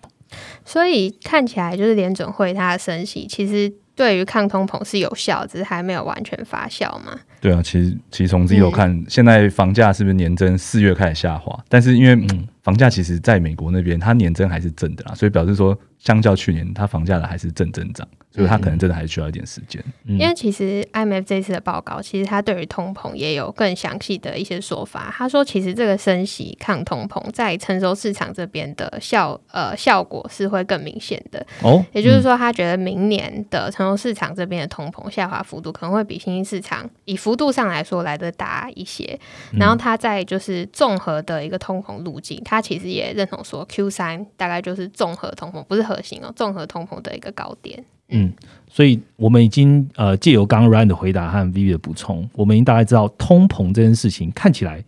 [0.65, 3.71] 所以看起来就是联准会它的升息，其实。
[3.95, 7.15] 对于抗通膨是有效，只是还没有完全发酵嘛？
[7.39, 11.55] 对啊，其实其实从自己有看，现在房价是不是年增四月开始下滑？
[11.69, 12.27] 但是因为
[12.63, 18.07] 房价其实在美国那边，它年增还是正的啦，所以表示说，相较去年，它房价的还是正增长。
[18.35, 25.13] 所以它可能真的还需要一点时间，因为其实 IMF 这次的报告，其实它对于通膨也有更详细的一些说法。
[25.15, 31.85] 他说，其实这个升息抗通膨在成熟市场这边的效呃效果是会更明显的哦。
[31.91, 39.19] 也就是说，他觉得明年的成熟市场这边的通膨下滑幅度可能会比新兴市场以幅度上来说来的大一些。
[39.51, 47.83] 然后他在就是综合的一个通膨路径，他其实也认同说 Q 三大概就是综合通膨，不是核心哦，综合通膨的一个高点。
[48.09, 48.31] 嗯，
[48.69, 54.83] 所以我们已经呃借由刚刚 Ryan 的回答和 Vivi 的补充，我们已经大概知道通膨这件事情看起来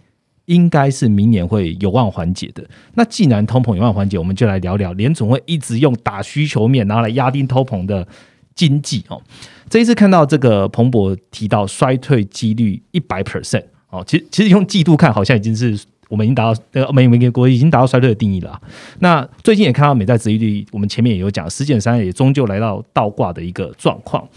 [0.46, 2.68] 应该是明年会有望缓解的。
[2.96, 8.08] 那既然通膨有望缓解，我们就来聊聊联总会一直用打需求面然后来压低通膨的
[8.54, 9.22] 经济哦。
[9.70, 15.80] 这一次看到这个彭博提到衰退几率一百 percent 哦，其实其实用季度看好像已经是。
[16.10, 18.62] 我们已经达到呃美美国已经达到衰退的定义了。
[19.00, 24.28] 那最近也看到美债收益率，我们前面也有讲，十减三也终究来到倒挂的一个状况。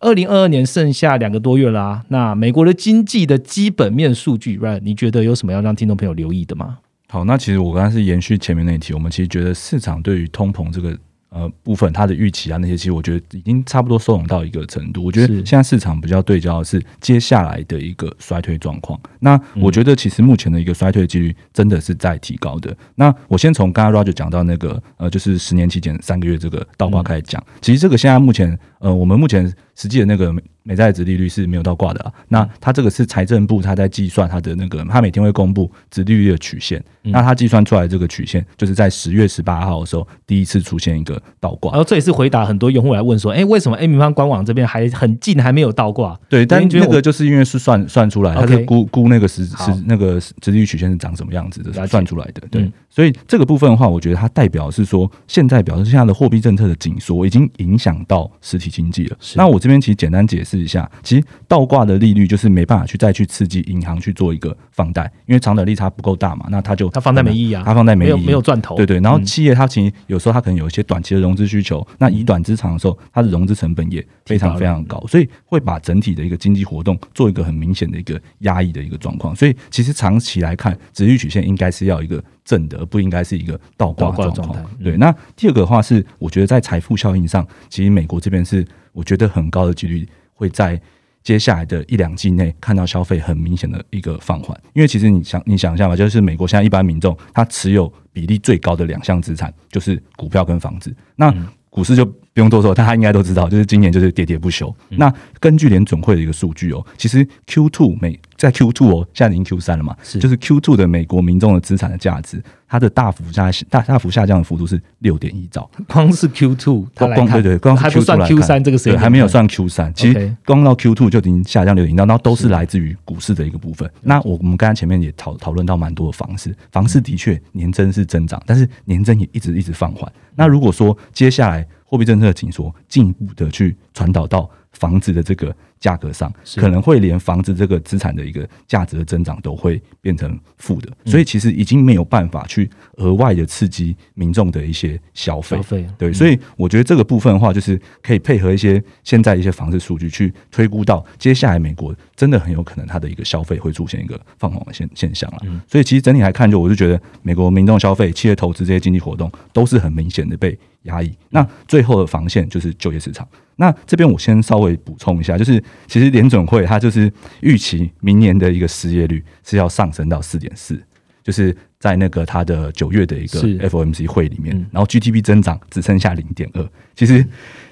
[0.00, 4.80] 二零二二年剩下两个多月啦，那美国的经济的基本面数据，Right？
[4.82, 6.78] 你觉得有什么要让听众朋友留意的吗？
[7.08, 10.98] 好，那其实我刚才是延续前面那一题，我们其实觉得市场对于通膨这个。
[11.34, 15.02] 呃，部分它的预期啊，那些其实我觉得已经差不多收拢到一个程度。
[15.02, 19.00] 我觉得现在市场比较对焦的是接下来的一个衰退状况。
[19.20, 22.76] 那我觉得其实目前的一个衰退几率真的是在提高的。
[22.96, 27.42] 那我先从刚刚 Roger 讲到那个呃，就是十年期间三个月这个倒挂开始讲。
[27.62, 30.32] 其实这个现在目前呃，我们目前实际的那个
[30.62, 32.12] 美债值利率是没有倒挂的啊。
[32.28, 36.82] 那它这个是财政部他在计算它的那个，它每天会公布值利率的曲线。
[37.04, 41.72] 那它计算出来这个曲线，就是在十月十八号的时候第一次出现一个倒挂。
[41.72, 46.16] 然后这也是回答很多用户来问说，哎，为什么 A 平方官网这边还很近还没有倒挂？
[46.28, 49.56] 对，但那个就是因为是算算出来，它是估估那个时时
[49.86, 52.42] 那个值利率曲线是长什么样子的，算出来的。
[52.48, 59.16] 对，所以这个部分的话，我觉得它代表是说，现在表示现在的货币政策的紧缩已经影响到实体经济了。
[59.34, 68.76] 那我这边其实简单解释一下，其实倒挂的利率就是没办法去再去刺激银行去做一个放贷，因为长短利差不够大嘛，那它就它放贷没意义啊，它放贷没意义，没有赚头。
[68.76, 79.34] 对对，然后企业它其实有时候它可能有一些短期的融资需求，那以短资长的时候，它的融资成本也非常非常高，所以会把整体的一个经济活动做一个很明显的一个压抑的一个状况。
[79.34, 84.64] 所以其实长期来看，值率曲线应该是要一个正的，而不应该是一个倒挂的状态。
[84.82, 90.80] 对，那第二个的话是，我觉得在财富效应上，其实美国这边是我觉得很高的几率会在。
[91.24, 101.32] 接下来的一两季内看到消费很明显的一个放缓，因为其实你想你想一下嘛，就是美国现在一般民众他持有比例最高的两项资产就是股票跟房子，那
[101.70, 104.74] 股市就不用多说，大家应该都知道，就是今年就是喋喋不休。
[104.88, 112.42] 那根据联准会的一个数据哦，其实 Q two 美在 Q two 哦，现在已经 Q 三了嘛，就是 Q two 的美国民众的资产的价值。
[112.66, 123.88] 它的大幅下大大幅下降的幅度是六点一兆，光是 Q two，光对对，光还不算 Q 三这个对，还没有算 Q 三，其实光到 Q two 就已经下降六点一兆，然后都是来自于股市的一个部分。
[124.00, 130.10] 那我我们刚才前面也讨讨论到蛮多的房市，房市的确年增是增长，但是年增也一直一直放缓。
[130.34, 135.54] 那如果说接下来货币政策的紧缩进一步的去传导到房子的这个。
[135.82, 145.56] 价格上可能会连房子这个资产的一个价值的增长都会变成负的，所以其实已经没有办法去额外的刺激民众的一些消费。
[145.56, 155.38] 消费对，所以我觉得这个部分的话，就是可以配合一些现在一些房子数据去推估到接下来美国真的很有可能它的一个消费会出现一个放缓的现现象了。
[155.66, 161.12] 所以其实整体来看，就我就觉得美国民众消费、企业投资这些经济活动都是很明显的被压抑。
[161.30, 163.26] 那最后的防线就是就业市场。
[163.56, 170.82] 那这边我先稍微补充一下，就是其实联准会它就是预期明年的一个失业率是要上升到四点四，
[171.22, 176.68] 就是在那个它的九月的一个 FOMC 会里面，然后 GDP 增长只剩下零点二。
[176.96, 177.24] 其实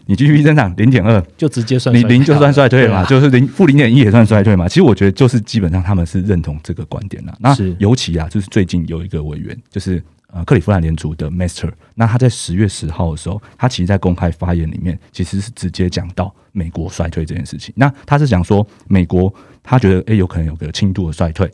[0.04, 4.68] 你 GDP 增长零点二，就直接算你零就算衰退嘛，就是零负零点一也算衰退嘛。
[4.68, 7.34] 其实我觉得就是基本上他们是认同这个观点了。
[7.40, 10.00] 那尤其啊，就是最近有一个委员就是。
[10.32, 17.72] 呃，克里夫兰联储的 Master，那他在十月十号的时候，他其实，在公开发言里面，其实是直接讲到美国衰退这件事情。
[17.76, 21.50] 那他是讲说，美国他觉得，哎，有可能有个轻度的衰退。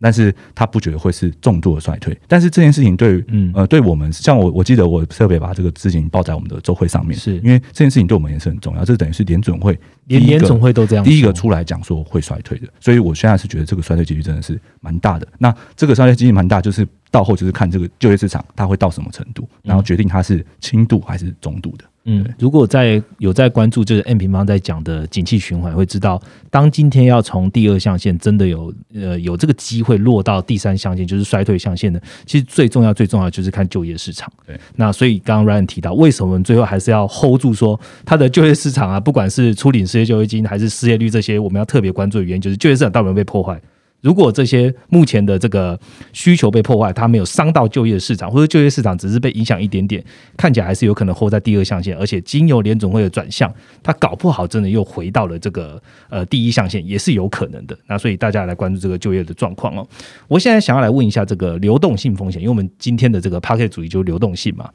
[0.00, 3.52] 但是他不觉得会是重度的衰退，但是这件事情对，嗯。
[3.54, 7.36] 呃，对我们像我，我记得我特别把这个事情报在我们的周会上面，是。
[7.38, 15.26] 因为这件事情对我们也是很重要，这等于是联准会连联准会都这样，第一个出来讲说会衰退的，所以我现在是觉得这个衰退几率真的是蛮大的。
[15.38, 21.84] 那这个衰退几率蛮大，就是到后就是看这个就业市场它会到什么程度，然后决定它是轻度还是中度的。
[21.97, 21.97] 嗯，
[22.38, 34.32] 如果在有在关注就是 M 平方在讲的景气循环，会知道当今天要从第二象限真的有呃有这个机会落到第三象限，就是衰退象限的，其实最重要最重要就是看就业市场。
[34.46, 43.60] 对，那所以刚刚 Ryan 提到，为什么我们最后还是要 hold 住说它的就业市场啊，不管是初领失业救济金还是失业率这些，我们要特别关注的原因就是就业市场到底有没有被破坏。
[44.00, 45.78] 如果这些目前的这个
[46.12, 50.02] 需求被破坏，它没有伤到就业市场，或者就业市场只是被影响一点点，
[50.36, 57.76] 看起来还是有可能活在第二象限，而且经由联总会的转向，它搞不好真的又回到了这个呃第一象限，也是有可能的。
[57.88, 59.86] 那所以大家来关注这个就业的状况哦。
[60.28, 64.70] 我现在想要来问一下这个流动性风险，因为我们今天的这个 p a r k e 主义就是流动性嘛。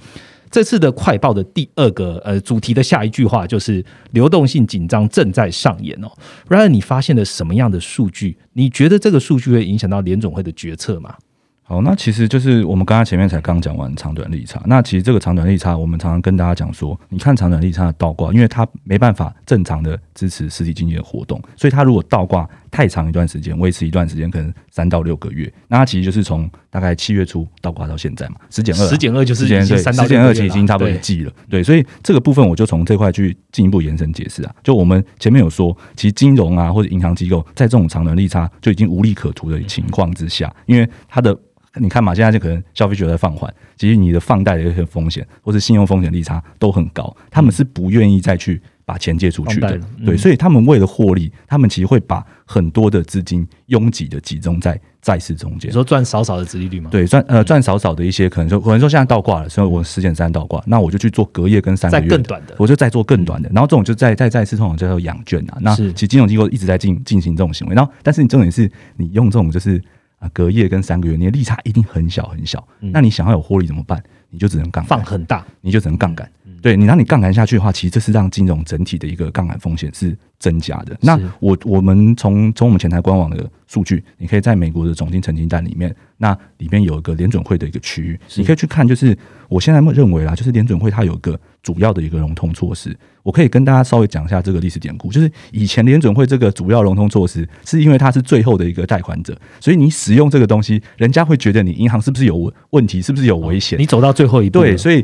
[0.53, 6.07] 这次的快报的第二个呃主题的下一句话就是流动性紧张正在上演哦。
[6.47, 8.37] 然而，你发现了什么样的数据？
[8.53, 11.15] 你觉得这个数据会影响到联总会的决策吗？
[11.63, 14.61] 好，那其实就是我们刚刚前面才刚讲完长短利差。
[14.67, 31.31] 那其实这个长短利差，我们常常跟大家讲说，你看长短利差倒挂，因为它没办法正常的支持实体经济的活动，所以它如果倒挂太长一段时间，维持一段时间，可能三到六个月，那它其实就是从大概七月初倒挂到现在嘛，十减二，十减二就是对，十减二其实已经差不多一季了。
[31.47, 34.55] 对，所以这个部分我就从这块去进一步延伸解释啊。
[34.63, 41.37] 就我们前面有说，其实金融啊或者银行机构在这种长短利差就已经无利可图的情况之下，因为它的。
[41.77, 49.79] 你看嘛，现在就可能消费者在放缓，其实你的放贷的一些风险或者信用风险利差都很高，他们是不愿意再去把钱借出去的。
[50.05, 55.69] 对，所以他们为了获利，他们其实会把很多的资金拥挤的集中在债市中间。
[55.69, 56.89] 你说赚少少的殖利率吗？
[56.91, 63.49] 对，赚呃赚少少的一些，可能说可能说现在倒挂了，所以我十减三倒挂，那我就去做隔夜跟三个月更短的，我就再做更短的。
[63.53, 65.57] 然后这种就在在债市通常叫做养券啊。
[65.61, 67.75] 那其实金融机构一直在进进行这种行为。
[67.75, 69.81] 然后，但是你重点是你用这种就是
[70.19, 72.65] 啊隔夜跟三个月，你的利差一定很小很小。
[72.79, 74.01] 那你想要有获利怎么办？
[74.29, 76.27] 你就只能杠放很大，你就只能杠杆。
[76.63, 80.97] 对你，让你杠杆下去的话，其实这是让金融整体的一个杠杆风险是增加的。
[81.01, 88.87] 那我我们从从我们前台官网的数据，你可以在美国的总金成绩单里面，那里面有一个联准会的一个区域，你可以去看。
[88.87, 89.15] 就是
[89.49, 92.97] 我现在认为啦，就是联准会它有一个主要的一个融通措施。
[93.23, 103.77] 我可以跟大家稍微讲一下这个历史典故，就是以前联准会这个主要融通措施，是因为它是最后的一个贷款者，所以你使用这个东西，人家会觉得你银行是不是有问题，是不是有危险？
[103.77, 105.03] 你走到最后一步，对，所以。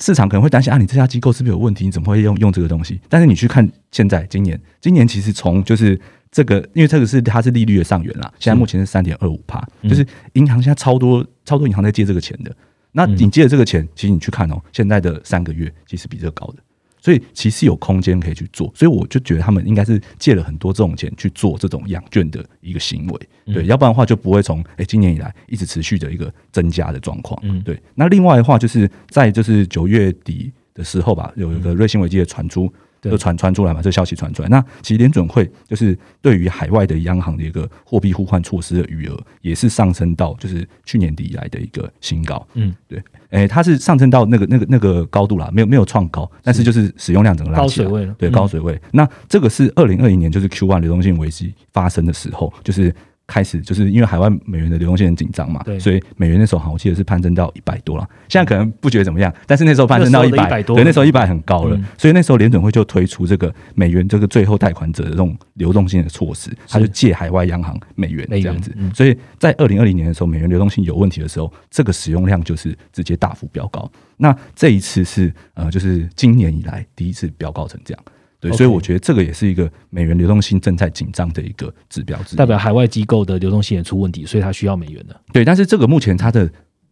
[0.00, 1.84] 市场可能会担心啊，你这家机构是不是有问题？
[1.84, 3.00] 你怎么会用用这个东西？
[3.08, 12.50] 但是你去看现在今年，今年其实从就是这个，因为这个是它是利率的上缘啦，现在目前是三点二五帕，就是银行现在超多超多银行在借这个钱的。
[12.92, 16.62] 那你借的这个钱，其实你去看哦，现在的三个月其实比这个高的。
[17.00, 27.80] 所以其实有空间可以去做，所以我就觉得他们应该是借了很多这种钱去做这种养券的一个行为，对，要不然的话就不会从哎今年以来一直持续的一个增加的状况，嗯，对。
[27.94, 32.72] 那另外的话就是在就是九月底的时候吧，有一个瑞信危机的传出。
[33.02, 34.48] 就传传出来嘛，这消息传出来。
[34.48, 42.46] 那其实联准会就是对于海外的央行的一个货币互换措施的余额，也是上升到就是去年底以来的一个新高。
[42.54, 48.14] 嗯，对，诶，它是上升到那个那个那个高度啦，没有没有创高，但是就是使用量整个高水位了。
[48.18, 48.80] 对，高水位。
[48.92, 52.94] 那这个是二零二零年，就是 Q one 流动性危机发生的时候，就是。
[53.30, 58.04] 开始就是因为海外美元的流动性很紧张嘛，所以美元那时候好，我记得是攀升到一百多了。
[58.28, 61.80] 现在可能不觉得怎么样，但是那时候攀升到一百多，对，那时候一百很高了。
[61.96, 68.74] 所以那时候联准会就推出这个美元这个最后贷款者的这种流动性的措施，他就借海外央行美元这样子。
[68.92, 73.88] 所以在二零二零年的时候，美元流动性有问题的时候，这个使用量就是直接大幅飙高。
[74.16, 78.04] 那这一次是呃，就是今年以来第一次飙高成这样。
[78.40, 85.20] 对，所以我觉得这个也是一个美元流动性正在紧张的一个指标，代表海外机构的流动性也出问题，所以它需要美元的。
[85.32, 86.50] 对，但是这个目前它的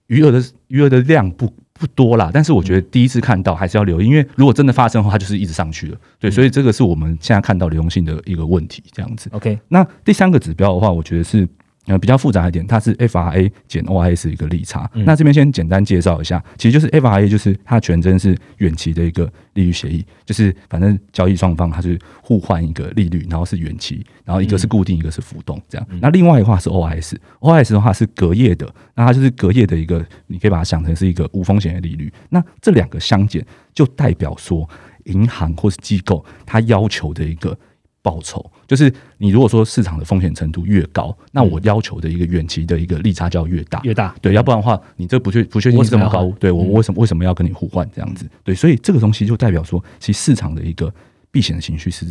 [0.08, 5.98] 余额的余额的量不不多啦，但是我觉得第一次看到还是要留意，因为如果真的发生的话，它就是一直上去了。
[6.18, 9.30] 对，所以这个是我们现在看到流动性的一个问题，这样子。
[9.32, 11.48] OK，那第三个指标的话，我觉得是。
[11.88, 14.88] 呃，比较复杂一点，它是 FRA 减 OIS 一个利差。
[14.92, 19.24] 那这边先简单介绍一下，其实就是 FRA 就是它全真是远期的一个
[19.54, 25.86] 利率协议，就是反正交易双方它是互换一个利率，然后是远期，然后一个是固定，一个是浮动这样。
[26.00, 32.12] 那另外的话是 OIS，OIS 的话是隔夜的，那它就是隔夜的一个，你可以把它想成是一个无风险的利率。
[32.28, 34.68] 那这两个相减，就代表说
[35.04, 37.58] 银行或是机构它要求的一个。
[38.00, 44.14] 报酬就是你如果说市场的风险程度越高，那我要求的一个远期的一个利差就要越大，越大。
[44.22, 48.26] 对，要不然的话，你这不确不确定性这么高，对我为什么为什么要跟你互换这样子？
[48.44, 50.92] 对，所以这个东西就代表说，其实市场的一个
[51.30, 52.06] 避险的情绪是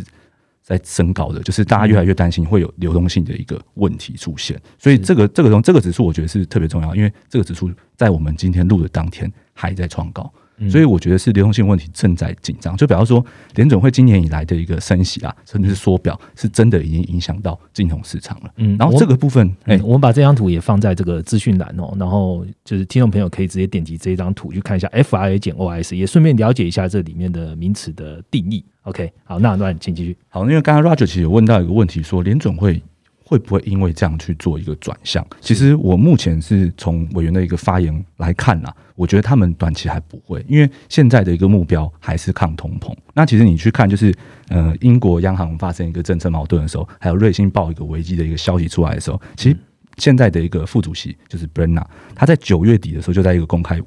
[0.62, 4.60] 在升高的，就是大家越来越担心会有流动性的一个问题出现。
[4.78, 10.30] 所以这个这个东这个指数，我觉得是特别重要，因为这个指数在我们今天录的当天还在创高。
[10.70, 18.50] 所以我觉得是流动性问题正在紧张，就比方说联准会今年以来的一个升息啊，甚至是缩表，是真的已经影响到金融市场了。
[18.56, 28.64] 嗯，然后这个部分，哎，我们把这张图也放在这个资讯栏哦，然后就是听众朋友可以直接点击这一张图去看一下 FIA 减 OS，也顺便了解一下这里面的名词的定义。
[28.82, 30.16] OK，好，那那请继续。
[30.28, 32.82] 好，因为刚刚 Roger 其实有问到一个问题，说联准会。
[33.28, 35.22] 会不会因为这样去做一个转向？
[35.38, 42.96] 其实我目前是从委员的一个发言来看呐，我觉得他们短期还不会，因为现在的一个目标还是抗通膨。
[43.12, 44.14] 那其实你去看，就是
[44.48, 49.56] 呃，英国央行发生一个政策矛盾的时候，还有瑞信报一个危机的一个消息出来的时候，其实
[49.98, 53.78] 现在的一个副主席就是 Brenna，他在九月底的时候就在一个公开。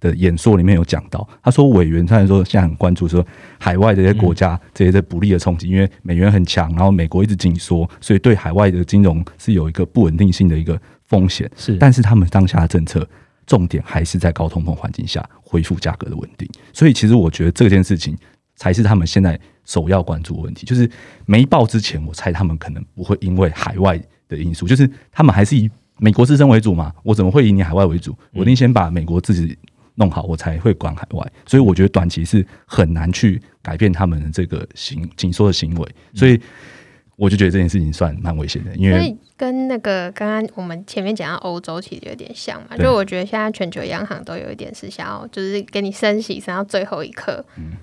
[0.00, 3.26] 的演说里面有讲到，他说委员虽然说现在很关注说
[3.58, 11.50] 海外这些国家这些的不利的冲击，因为美元很强，然后美国一直紧缩，所以对海外的金融是有一个不稳定性的一个风险。
[11.56, 13.08] 是，但是他们当下的政策
[13.46, 16.48] 重点还是在高通膨环境下恢复价格的稳定。
[16.72, 18.16] 所以其实我觉得这件事情
[18.54, 20.66] 才是他们现在首要关注的问题。
[20.66, 20.88] 就是
[21.24, 26.92] 没报之前，我猜他们可能不会因为海外的因素，就是他们还是以美国自身为主嘛。
[27.02, 28.14] 我怎么会以你海外为主？
[28.34, 29.56] 我一定先把美国自己。
[29.96, 35.94] 弄好我才会管海外，所以我觉得短期是很难去改变他们的这个行紧缩的行为。
[36.14, 36.40] 所以
[37.16, 47.42] 我就觉得这件事情算蛮危险的，因为跟那个刚刚我们前面讲到欧洲其实有点像嘛，就我觉得现在全球央行都有一点是想要就是给你升息升到最后一刻，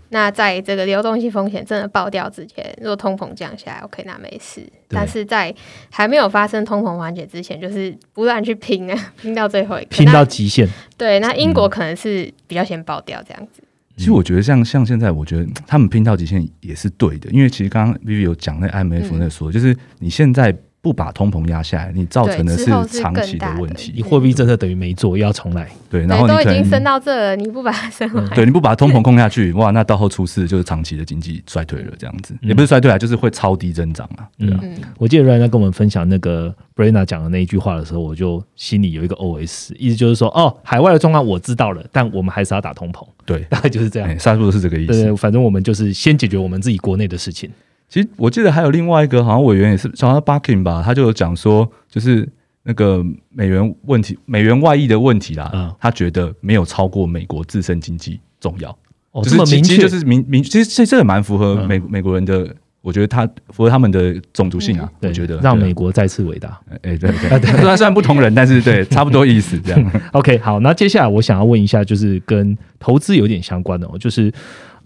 [0.09, 4.61] 那在这个流动性风险真的爆掉之前，如果通膨降下来，OK，那没事。
[4.87, 5.53] 但是在
[5.89, 10.69] 还没有发生通膨缓解之前，就是不断去拼啊，拼到最后一刻，拼到极限。
[10.95, 13.63] 对，那英国可能是比较先爆掉这样子。
[13.97, 20.55] 其实我觉得像像现在，我觉得他们拼到极限也是对的，因为其实刚刚 Vivi 有讲那 IMF 那说，就是你现在。
[20.83, 22.65] 不把通膨压下来，你造成的是
[22.99, 23.93] 长期的问题。
[23.95, 25.71] 你货币政策等于没做，又要重来。
[25.89, 34.27] 对，然后都已经升到这了，你不把它升回来，对，你不把通膨控下去，哇，那到后出事就是长期的经济衰退了，这样子也不是衰退啊，就是会超低增长啊。
[34.37, 34.59] 对啊，
[34.97, 43.07] 我记得 Ryan 在跟我们分享那个 Brena 讲的那一句话的时候，我就心里有一个 OS，意思就是说，哦，海外的状况我知道了，但我们还是要打通膨。
[43.25, 44.19] 对，大 概就是这样。
[44.19, 44.91] 沙叔是这个意思。
[44.91, 47.49] 对，反正我们就是先解决我们自己国内的事情。
[47.93, 52.27] 其实我记得还有另外一个好像委员也是，好像 Bucking 吧，他就有讲说，就是
[52.63, 55.51] 那个美元问题、美元外溢的问题啦。
[55.53, 58.75] 嗯，他觉得没有超过美国自身经济重要。
[59.11, 62.49] 哦，这么明确，就是明明，其实这这也蛮符合美美国人的，
[62.81, 64.91] 我觉得他符合他们的种族性啊。
[65.03, 66.59] 我觉得让美国再次伟大。
[66.81, 69.91] 哎，对 对，虽然虽然不同人，但是对，差不多意思这样。
[70.13, 74.33] OK，好，那接下来我想要问一下，就是跟投资有点相关的，哦就是。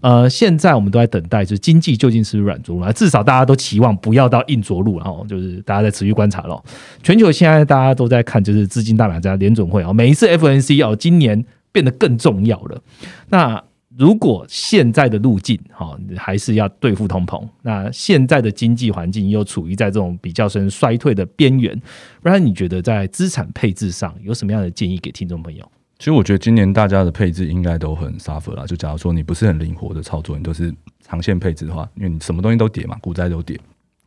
[0.00, 6.64] 呃，现在我们都在等待，就是经济究竟是软着陆，至少大家都期望不要到硬着陆，然后就是大家在持续观察咯。
[7.02, 12.80] 全球现在大家都在看，就是资金大买家联准会啊，每一次 FNC 哦，今年变得更重要了。
[13.28, 13.62] 那
[13.96, 21.76] 如果现在的路径哈，还是要对付通膨，那现在的经济环境又处于在这种比较深衰退的边缘，
[22.22, 25.68] 不然你觉得在资产配置上有什么样的建议给听众朋友？
[25.98, 28.64] 其实我觉得今年大家的配置应该都很 suffer 啦。
[28.64, 33.58] 就假如说你不是很灵活的操作，你都是长线配置的话，因为你什么东西都跌嘛，股灾都跌，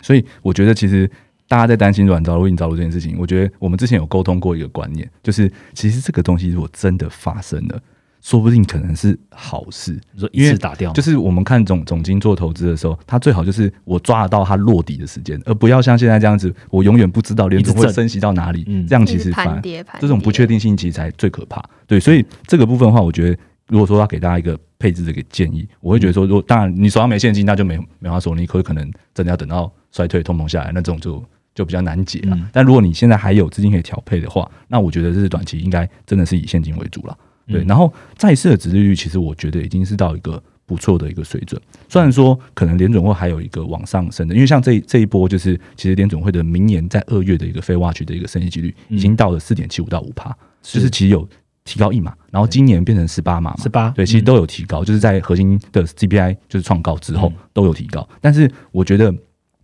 [0.02, 1.10] 所以我觉得其实
[1.50, 7.82] 大家在担心软着陆、硬着陆这件事情，我觉得我们之前有沟通过一个观念，就是其实这个东西如果真的发生了。
[8.22, 19.59] 说不定可能是好事，说一次打掉，就是我们看总总金做投资的时候，他最好就是我抓得到它落底的时间，而不要像现在这样子，我永远不知道联储会升息到哪里，这样其实反
[19.99, 21.61] 这种不确定性其实才最可怕。
[21.88, 31.24] 对，所以这个部分的话，我觉得如果说要给大家一个配置的一个建议，我会觉得说，如果当然你手上没现金，那就没没法说，你可可能真的要等到衰退通膨下来，那这种就
[31.55, 32.38] 就比较难解了。
[32.53, 37.17] 但如果你现在还有资金可以调配的话，那我觉得这是短期应该真的是以现金为主了。
[37.48, 41.62] 对，然后债市的值利率其实我觉得已经是到一个不错的一个水准。
[41.89, 51.28] 虽然说可能联准会还有一个往上升的，因为像这这一波就是其实联准会的明年在二月的一个非 watch 的一个升息几率已经到了四点七五到五帕，就是其实有
[51.66, 58.08] 提高一码，然后今年变成十八码嘛，十八对，其实都有提高，就是在核心的 CPI 就是创高之后都有提高。
[58.22, 59.14] 但是我觉得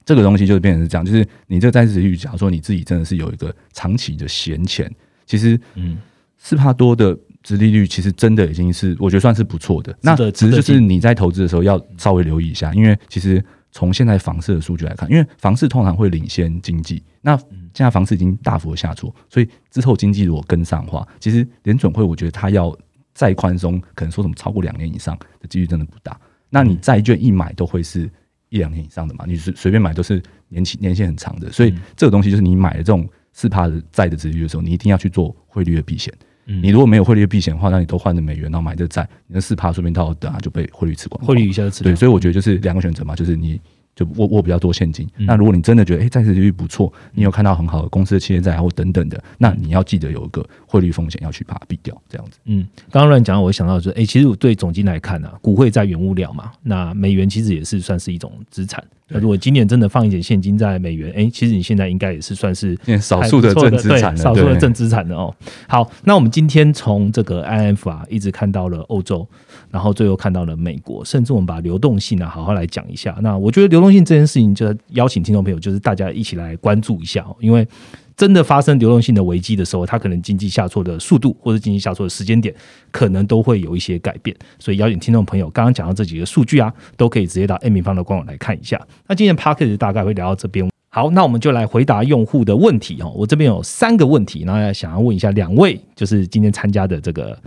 [0.04, 4.94] 这个东西就是变成是这样，就是你这个债市率，假如说你自己真的是有一个长期的闲钱，
[5.26, 5.98] 其实嗯。
[6.40, 7.18] 四帕多的。
[7.48, 13.42] 殖利率其实真的已经是我觉得算是不错的，那只是就是你在投资的时候要稍微留意一下，因为其实
[13.72, 22.78] 从现在房市的数据来看，因为房市通常会领先经济，那现在房市已经大幅的下挫，所以之后经济如果跟上的话，其实联准会我觉得它要
[23.14, 26.20] 再宽松，可能说什么超过两年以上的几率真的不大。
[26.50, 28.10] 那你债券一买都会是
[28.50, 36.14] 一两年以上的嘛，你随随便买都是年期年限很长的，所以这个东西就是你买了这种四趴的债的殖利率的时候，你一定要去做汇率的避险。
[36.48, 41.84] 你如果没有汇率避险的话，那你都换成美元，然后买这债，你的四趴说明到等下就被汇率吃光，汇率一下就吃。
[41.84, 43.60] 对，所以我觉得就是两个选择嘛，就是你。
[43.98, 52.38] 就握握比较多现金，那如果你真的觉得哎债市利率不错，你有看到很好的公司的企业债或等等的，那你要记得有一个汇率风险要去把它避掉，这样子。
[52.46, 58.84] 嗯，刚刚乱讲，我想到就是哎，其实我对总金来看呢，股汇在原物料嘛，那美元其实也是算是一种资产。
[59.10, 65.34] 那如果今年真的放一点现金在美元，哎，其实你现在应该也是算是少数的正资产，少数的正资产的哦。
[65.68, 69.28] 好，那我们今天从这个 I F 啊，一直看到了欧洲。
[69.72, 73.18] 然后最后看到了美国，甚至我们把流动性呢好好来讲一下。
[73.22, 77.26] 那我觉得流动性这件事情，就邀请听众朋友，就是大家一起来关注一下。
[77.40, 77.68] 因为
[78.16, 82.54] 真的发生流动性的危机的时候，它可能经济下挫的速度或者经济下挫的时间点，
[82.92, 84.36] 可能都会有一些改变。
[84.58, 88.82] 所以邀请听众朋友，刚刚讲到这几个数据啊，都可以直接到 A 平方的官网来看一下。
[89.08, 90.68] 那今天 p a c k a g e 大概会聊到这边。
[90.90, 93.12] 好，那我们就来回答用户的问题哦。
[93.16, 97.38] 我这边有三个问题，然后想要问一下两位，就是今天参加的这个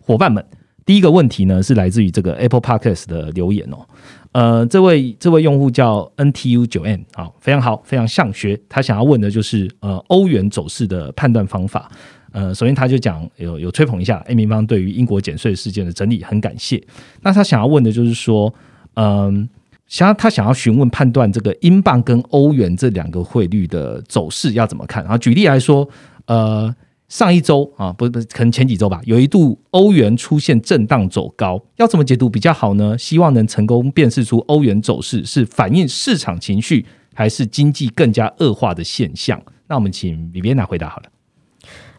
[0.00, 0.42] 伙伴们。
[0.86, 3.84] 第一个问题呢，是来自于这个 Apple Podcast 的留言哦。
[4.30, 8.58] 呃，这位这位用户叫 NTU 九 N，好，非常好，非常像学。
[8.68, 11.90] 他想要问的就是呃欧元走势的判断方法。
[12.32, 16.80] 呃，首先他就讲有有吹捧一下 A 明方对于英国减税事件的整理，很感谢。
[17.22, 18.52] 那他想要问的就是说，
[18.94, 19.48] 嗯，
[19.88, 25.02] 想要他想要询问判断这个英镑跟欧元这两个汇率的走势要怎么看？
[25.02, 25.88] 然后举例来说，
[26.26, 26.72] 呃，
[27.08, 32.98] 上一周啊，不不，可能前几周吧，有一度欧元出现震荡走高，要怎么解读比较好呢？
[32.98, 36.84] 希望能成功辨识出欧元走势是反映市场情绪，
[37.14, 39.40] 还是经济更加恶化的现象？
[39.68, 41.04] 那我们请李边娜回答好了。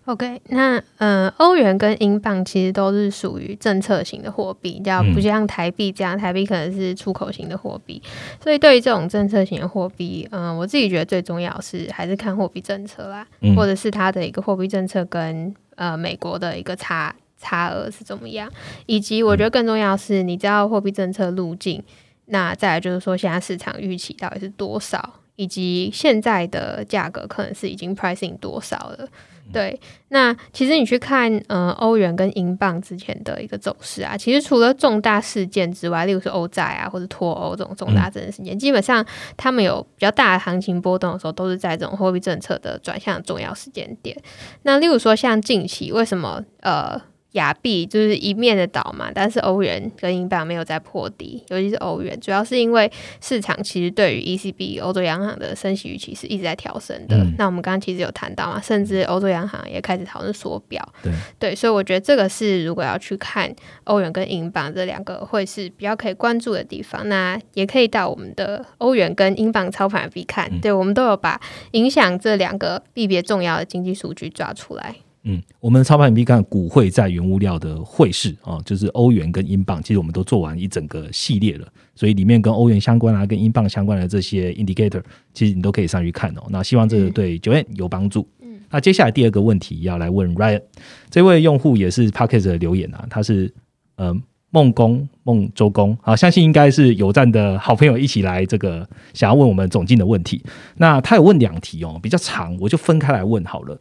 [0.07, 8.01] OK，那呃，欧元跟英镑其实都是属于政策型的货币，叫不像台币这样，台币可能是出口型的货币。
[8.41, 18.49] 所以对于这种政策型的货币，嗯，我自己觉得最重要是还是看货币政策啦，或者是它的一个货币政策跟呃美国的一个差差额是怎么样，
[18.85, 21.83] 以及我觉得更重要是你知道货币政策路径，
[22.27, 29.05] 那再来就是说现在市场预期到底是多少，以及现在的价格可能是已经 pricing 多少了。
[29.51, 29.79] 对，
[30.09, 44.15] 那其实你去看，呃，欧元跟英镑之前的一个走势啊，其实除了重大事件之外，例如说欧债啊或者脱欧这种重大政治事件，基本上他们有比较大的行情波动的时候，都是在这种货币政策的转向重要时间点。
[44.63, 47.01] 那例如说像近期为什么呃？
[47.33, 57.17] 亚币就是一面的倒嘛，但是欧元跟英镑没有在破底，尤其是欧元，主要是因为市场其实对于 ECB 欧洲央行的升息预期是一直在调升的。
[57.37, 60.83] 那我们刚刚其实有谈到嘛，甚至欧洲央行也开始讨论缩表。
[61.03, 63.53] 对对，所以我觉得这个是如果要去看
[63.83, 67.07] 欧元跟英镑这两个会是比较可以关注的地方。
[67.07, 71.39] 那也可以到我们的欧元跟英镑操盘币看，对我们都有把
[71.71, 74.95] 影响这两个币别重要的经济数据抓出来。
[75.29, 85.03] 嗯，我们的操盘比看股汇在原物料的汇市啊，就是欧元跟英镑，其实我们都做完一整个系列了，所以里面跟欧元相关啊、跟英镑相关的这些 indicator，
[85.33, 86.43] 其实你都可以上去看哦。
[86.49, 88.25] 那希望这个对九 N 有帮助。
[88.41, 90.61] 嗯，那接下来第二个问题要来问 Ryan，
[91.09, 93.53] 这位用户也是 p a c k e t 的留言啊，他是
[93.97, 94.15] 呃
[94.51, 100.41] 梦工梦周公啊，相信应该是有站的好朋友一起来这个想要问我们总进的问题。
[100.77, 103.77] 那他有问两题哦，比较长，我就分开来问好了。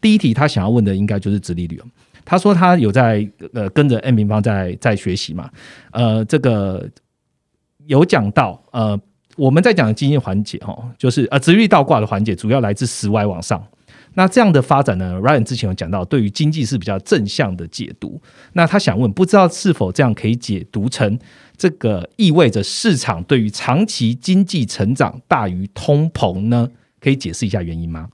[0.00, 1.80] 第一题，他想要问的应该就是直利率
[2.24, 5.50] 他说他有在呃跟着 M 平方在在学习嘛，
[5.90, 6.88] 呃，这个
[7.86, 8.98] 有讲到呃
[9.36, 13.66] 我们在讲的经济环节哦，就是呃直利率倒挂的环节，主要来自十 Y 往上。
[14.14, 18.20] 那这样的发展呢，Ryan 之前有讲到，对于经济是比较正向的解读。
[18.54, 21.16] 那他想问，不知道是否这样可以解读成
[21.56, 26.68] 这个意味着市场对于长期经济成长大于通膨呢？
[27.00, 28.08] 可以解释一下原因吗？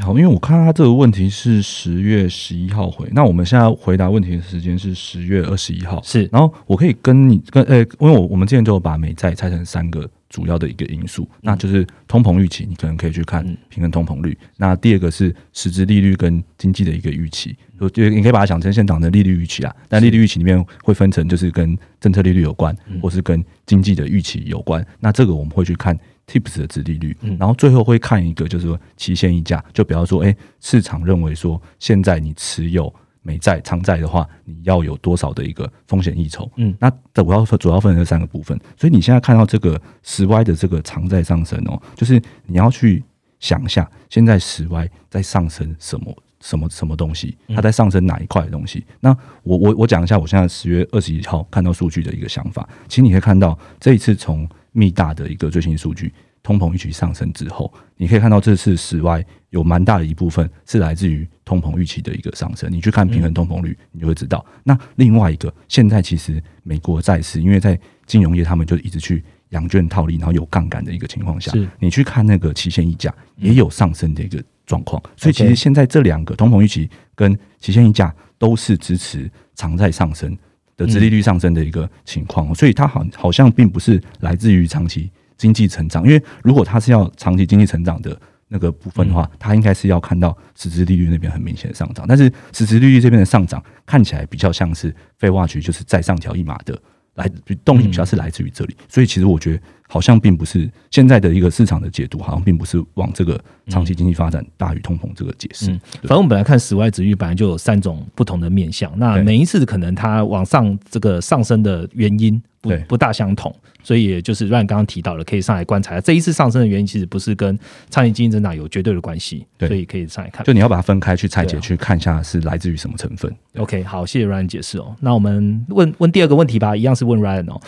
[0.00, 6.02] 好，因为我看他这个问题是十月十一号回，那我们现在回答问题的时间是十月二十一号。
[6.02, 14.36] 是，然后我可以跟你跟呃，因为我我们之前就把美债拆成三个主要的一个因素，那就是通膨预期，你可能可以去看平衡通膨率。
[14.56, 17.54] 那第二个是实质利率跟经济的一个预期，
[17.92, 19.76] 就你可以把它想成现场的利率预期啊。
[19.88, 24.84] 但利率预期里面会分成就是跟政策利率有关，或是跟经济的预期有关。
[25.00, 25.96] 那这个我们会去看。
[26.26, 29.62] Tips 的值利率，然后最后会看一个，就是说期限溢价。
[29.72, 32.92] 就比方说，哎，市场认为说，现在你持有
[33.22, 36.50] 美债、长债的话，你要有多少的一个风险溢酬？
[36.56, 38.58] 嗯，那主要主要分成三个部分。
[38.78, 43.02] 所以你现在看到这个十 Y 的这个长债上升哦，就是你要去
[43.40, 47.36] 想一下，现在十 Y 在上升什么什么什么东西？
[47.54, 48.84] 它在上升哪一块的东西？
[49.00, 49.10] 那
[49.42, 52.68] 我我我讲一下，我现在十月二十一号看到数据的一个想法。
[52.88, 56.12] 其实你可以看到，这一次从密大的一个最新数据，
[56.42, 62.70] 通膨预期上升之后，你可以看到这次室外有蛮大的一部分是来自于通膨预期的一个上升。
[62.72, 64.44] 你去看平衡通膨率，你就会知道。
[64.64, 75.02] 那另外一个，现在其实美国债市，因为在金融业，他们就一直去养券套利，然后有杠杆的一个情况下，你去看那个期限溢价也有上升的一个状况。
[75.16, 80.36] 所以其实现在这两个通膨预期跟期限溢价都是支持常在上升。
[80.76, 88.18] 的殖利率上升的一个情况，所以它好好像并不是来自于长期经济成长，因为如果它是要长期经济成长的
[88.48, 96.78] 那个部分的话，它应该是要看到实质利率那边很明显的上涨，但是实质利率这边的上涨看起来比较像是废话局就是再上调一码的。
[97.16, 97.30] 来
[97.62, 99.60] 动力比较是来自于这里，所以其实我觉得
[99.92, 105.66] 好像并不是现在的一个市场的解读，好像并不是往这个长期经济发展大于通膨这个解释。
[106.00, 113.54] 反正我们本来看室外值域本来就有三种不同的面向，那每一次可能它往上这个上升的原因不不大相同。
[113.84, 117.58] 所以也就是让你刚刚提到了，可以上来观察这一次上升的原因，其实不是跟
[117.90, 120.46] 长期经济增长有绝对的关系，所以可以上来看。
[120.46, 123.30] 就你要把它分开去拆解，去看一下是来自于什么成分。
[123.56, 124.96] OK，好，谢谢 Ryan 解释哦。
[125.00, 127.60] 那我们问问第二个问题吧，一样是问 Ryan 哦，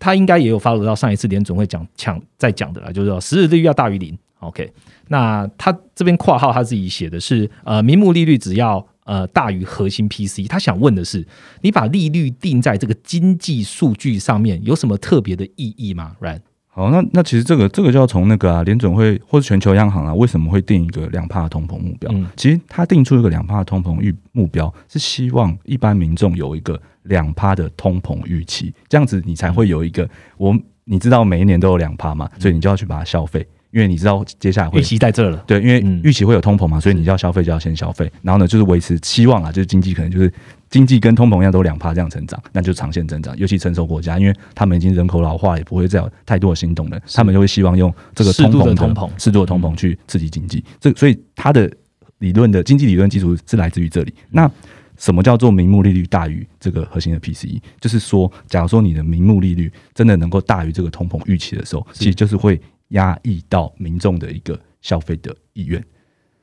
[0.00, 4.18] 他应该也有发 w 到上一次联总会讲抢在讲的啦，就是说十日利率要大于零。
[4.40, 4.72] OK，
[5.06, 8.84] 那他这边括号他自己写的是呃，名目利率只要。
[9.04, 11.26] 呃，大于核心 PC，他想问的是，
[11.62, 16.42] 你把利率定在这个经济数据上面有什么特别的意义吗？Right？
[16.72, 22.10] 好，那那其实这个这个就要从那个啊，联准会或者全球央行啊，为什么会定一个两帕通膨目标？
[22.36, 33.46] 其实他定出一个两帕通膨预目标，是希望一般民众有一个两帕的通膨预期，这样子你才会有一个我你知道每一年都有两帕嘛，所以你就要去把它消费。
[33.72, 40.32] 因为你知道接下来会预期在这了，对，因为预期会有通膨嘛，所以你要消费就要先消费，然后呢就是维持期望啊，就是经济可能就是
[40.68, 43.36] 经济跟通膨一样都两趴这样成长，那就长线增长。
[43.38, 50.64] 尤其成熟国家，因为他们已经人口老化，也不会再有太多的新动能，他们就会希望用这个通膨通膨适度的通膨去刺激经济。
[50.80, 51.70] 这所以它的
[52.18, 54.12] 理论的经济理论基础是来自于这里。
[54.30, 54.50] 那
[54.96, 57.60] 什么叫做名目利率大于这个核心的 PCE？
[57.80, 62.60] 就是说，假如说你的名目利率真的能够大于这个通膨预期的时候，其实就是会。
[62.90, 65.84] 压抑到民众的一个消费的意愿，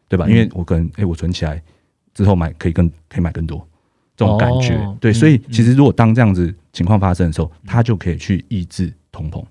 [0.07, 0.27] 对吧？
[0.27, 1.61] 因为我可能，哎，我存起来
[2.13, 3.67] 之后买可以更可以买更多，
[4.15, 5.11] 这种感觉，对。
[5.11, 9.43] 所以其实如果当这样子情况发生的时候，它就可以去抑制通膨。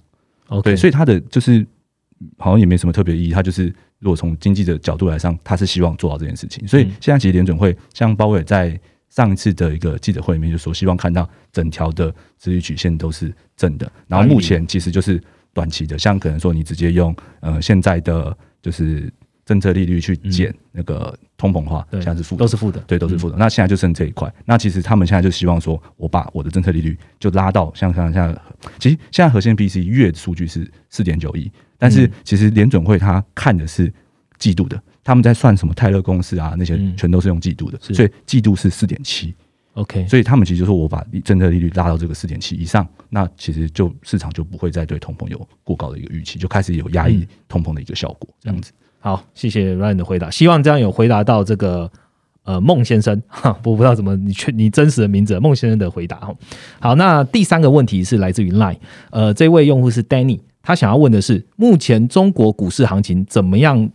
[0.62, 1.66] 对，所以它的就是
[2.38, 3.30] 好像也没什么特别意义。
[3.30, 3.66] 它就是
[3.98, 6.66] 如果从经济的角度来上，它是希望做到这件事情。
[6.66, 8.78] 所以现在其实联准会像鲍威尔在
[9.10, 13.90] 上一次的一个记者会里面就说，希望看到整条的资率曲线都是正的。
[14.06, 15.22] 然后目前其实就是。
[15.56, 19.10] 短期的，像可能说你直接用呃现在的就是
[19.46, 23.36] 政策利率去减那个通膨化，现在是负，都是负的，对，都是负的。
[23.38, 24.30] 那现在就剩这一块。
[24.44, 28.36] 那其实他们现在就希望说，我把我的政策利率就拉到像像像，
[28.78, 33.90] 其实现在核心 B C 月数据是四点九亿，但是其实联准会他看的是
[34.36, 39.34] 季度的，他们在算什么泰勒公式啊那些全都是用季度的，所以季度是四点七。
[39.76, 48.26] OK，所以他们其实就说我把政策利率拉到这个四点七以上，那其实就市场就不会再对通膨有过高的一个预期，就开始有压抑通膨的一个效果。
[48.40, 51.90] 这样子，好，谢谢 Ryan 的回答，希望这样有回答到这个
[52.44, 56.34] 呃孟先生， 哈，我不知道怎么你确你真实的名字孟先生的回答哈。
[56.80, 58.78] 好，那第三个问题是来自于 Line，
[59.10, 63.90] 呃，这位用户是 Danny，他想要问的是目前中国股市行情怎么样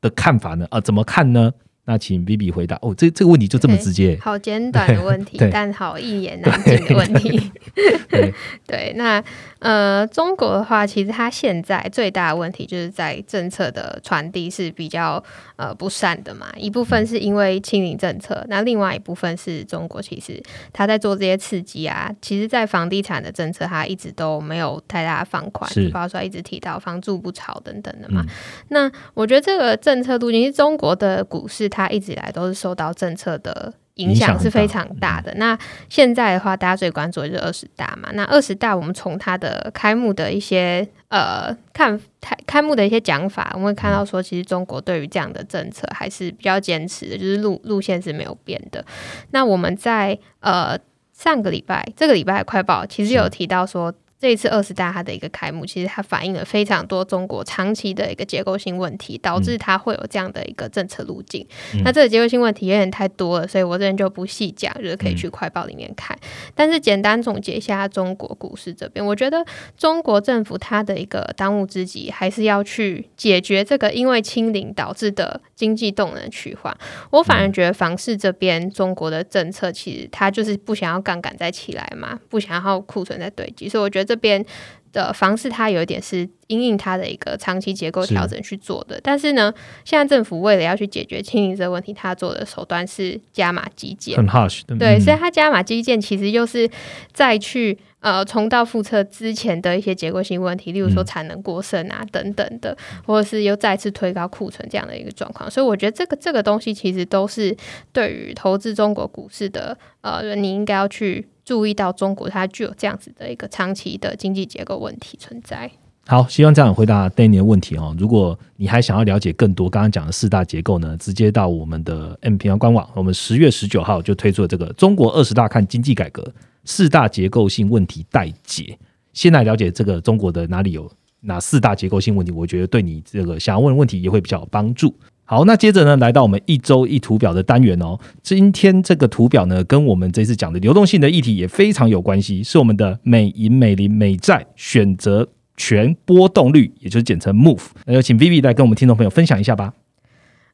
[0.00, 0.66] 的看法呢？
[0.70, 1.52] 呃，怎么看呢？
[1.86, 2.76] 那请 B B 回答。
[2.82, 7.50] 哦，这这个问题就这么直接，好简短的问题， 但好一言难尽的问题。
[8.66, 9.22] 对，那
[9.66, 15.22] 呃，中国的话，其实它现在最大的问题就是在政策的传递是比较
[15.56, 16.46] 呃不善的嘛。
[16.56, 20.42] 一部分是因为清零政策，那另外一部分是中国其实
[20.72, 28.24] 它在做这些刺激啊，其实在房地产的政策，它一直都没有太大的放宽，包括说一直提到房住不炒等等的嘛。
[28.68, 31.68] 那我觉得这个政策路径，是中国的股市。
[31.68, 35.34] 它一直以来都是受到政策的影响是非常大的。
[35.34, 35.58] 那
[35.90, 38.08] 现在的话，大家最关注的就是二十大嘛。
[38.14, 48.84] 那二十大，我们从它的开幕的一些呃看开开幕的一些讲法，我们会看到说，其实中国对于这样的政策还是比较坚持的，就是路路线是没有变的。
[49.32, 50.78] 那我们在呃
[51.12, 53.92] 上个礼拜，这个礼拜快报其实有提到说。
[54.18, 61.46] 这一次二十大它的一个开幕，其实它反映了非常多中国长期的一个结构性问题，导致它会有这样的一个政策路径。
[61.84, 66.18] 那这个结构性问题有点太多了，所以我这边就不细讲，就是可以去快报里面看。
[66.54, 69.44] 但是简单总结一下中国股市这边，我觉得
[69.76, 76.74] 中国政府它的一个当务之急，还是要去解决这个因为清零导致的经济动能趋缓。
[77.10, 84.05] 我反而觉得房市这边中国的政策其实它就是不想要杠杆再起来嘛，不想要库存再堆积，所以我觉得。
[84.06, 84.44] 这边
[84.92, 88.98] 的方式，它有一点是因应它的一个长期结构调整去做的。
[89.02, 89.52] 但是呢，
[89.84, 94.62] 现在政府为了要去解决清零这个问题，它做的手段是加码基建，很 harsh。
[94.78, 96.70] 对，所以它加码基建其实又是
[97.12, 105.50] 再去呃重蹈覆辙之前的一些结构性问题，例如说产能过剩啊等等的，或者是又再次推高库存这样的一个状况。
[105.50, 107.54] 所以我觉得这个这个东西其实都是
[107.92, 111.28] 对于投资中国股市的呃，你应该要去。
[111.46, 115.70] 注意到中国它具有这样子的一个长期的经济结构问题存在。
[116.08, 117.94] 好，希望这样回答 Danny 的问题哦。
[117.98, 126.24] 如果你还想要了解更多刚刚讲的四大结构呢，直接到我们的 M 平方官网，我们十月十九号就推出了这个《中国二十大看经济改革
[126.64, 128.64] 四大结构性问题待解》。
[129.12, 130.90] 先来了解这个中国的哪里有
[131.20, 134.92] 哪四大结构性问题，我觉得对你这个想要问的问题也会比较有帮助。
[135.28, 137.98] 好，那接着呢，来到我们一周一图表的单元哦。
[138.22, 147.60] 今天这个图表呢，跟我们这次讲的流动性的议题也非常有关系，是我们的美银美林美债选择权波动率，也就是简称 MOVE。
[147.86, 149.74] 那有请 Vivi 来跟我们听众朋友分享一下吧。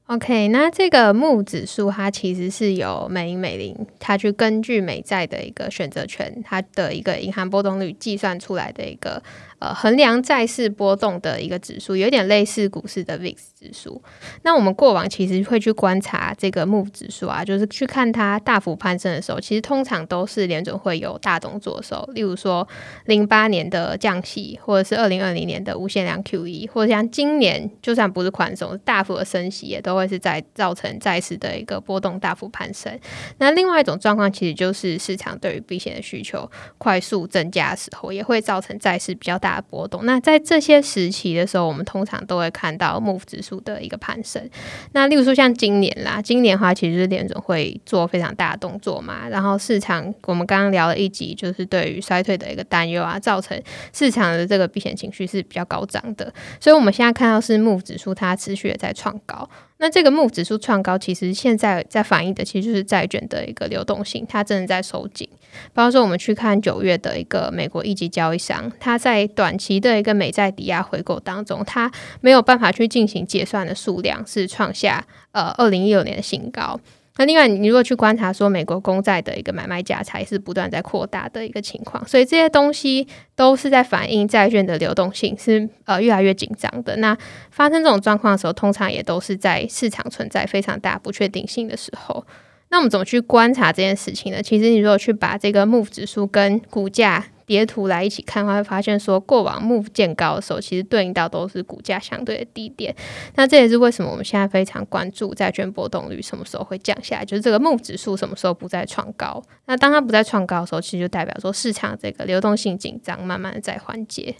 [0.07, 9.23] OK，那这个木指数它其实是由美银美林，它去根据美债的一个选择权，它的一个银行波动率计算出来的一个。
[9.63, 14.03] 呃，衡量债市波动的一个指数，有点类似股市的 VIX 指数。
[14.43, 22.67] 那我们过往其实会去观察这个 MOVE 指数啊，就是去看它大幅攀升的时候，其实通常都是联准会有大动作的时候，例如说
[23.05, 32.99] 零八年的降息，或者是二零二零年的无限量 QE，或者像今年就算不是宽松，大幅的升息，也都会是在造成债市的一个波动大幅攀升。
[33.39, 39.52] 那另外一种状况，其实就是市场对于避险的需求快速增加的时候，也会造成债市比较大。
[39.61, 40.05] 波动。
[40.05, 44.49] 那在这些时期的时候，我们通常都会看到 MOVE 指数的一个攀升。
[44.93, 53.61] 那例如说像今年啦，今年的话其实是联总会做非常大的动作嘛，然后市场我们刚刚聊了一集，就是对于衰退的一个担忧啊，造成
[53.93, 56.33] 市场的这个避险情绪是比较高涨的。
[56.61, 59.49] 所以我们现在看到是 MOVE 指数它持续的在创高。
[59.83, 65.29] 那这个木指数创高，其实现在在反映的其实就是债券的一个流动性，它真的在收紧。
[65.75, 76.79] 包括说，我们去看九月的一个美国一级交易商，它在短期的一个美债抵押回购当中，它没有办法去进行结算的数量是创下呃二零一六年的新高。
[77.17, 83.07] 那另外，你如果去观察说美国公债的一个买卖价才是不断在扩大的一个情况，所以这些东西
[83.37, 86.97] 都是在反映债券的流动性是呃越来越紧张的。
[86.97, 87.17] 那
[87.51, 92.25] 发生这种状况的时候，通常也都是在市场存在非常大不确定性的时候。
[92.71, 94.43] 那我们怎么去观察这件事情呢？
[94.43, 97.23] 其实你如果去把这个 MOVE 指数跟股价
[97.53, 102.95] 截图来一起看，会发现说过往 MOVE 见高的时候，其实对应到都是股价相对的低点。
[103.35, 109.43] 那这也是为什么我们现在非常关注债券波动率什么时候会降下来，就是这个 MOVE 指数什么时候不再创高。
[109.67, 114.35] 那当它不再创高的时候，其实就代表说市场这个流动性紧张慢慢的在缓解。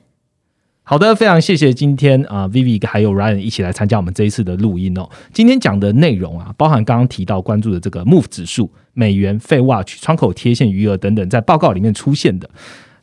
[0.85, 5.09] 好的，非常谢谢今天啊，Vivi 还有 Ryan 一起来参加我们这一次的录音哦。
[5.33, 12.51] 今天讲的内容啊，包含刚刚提到关注的这个 MOVE 指数、美元、费 Watch、窗口贴现余额等等，在报告里面出现的，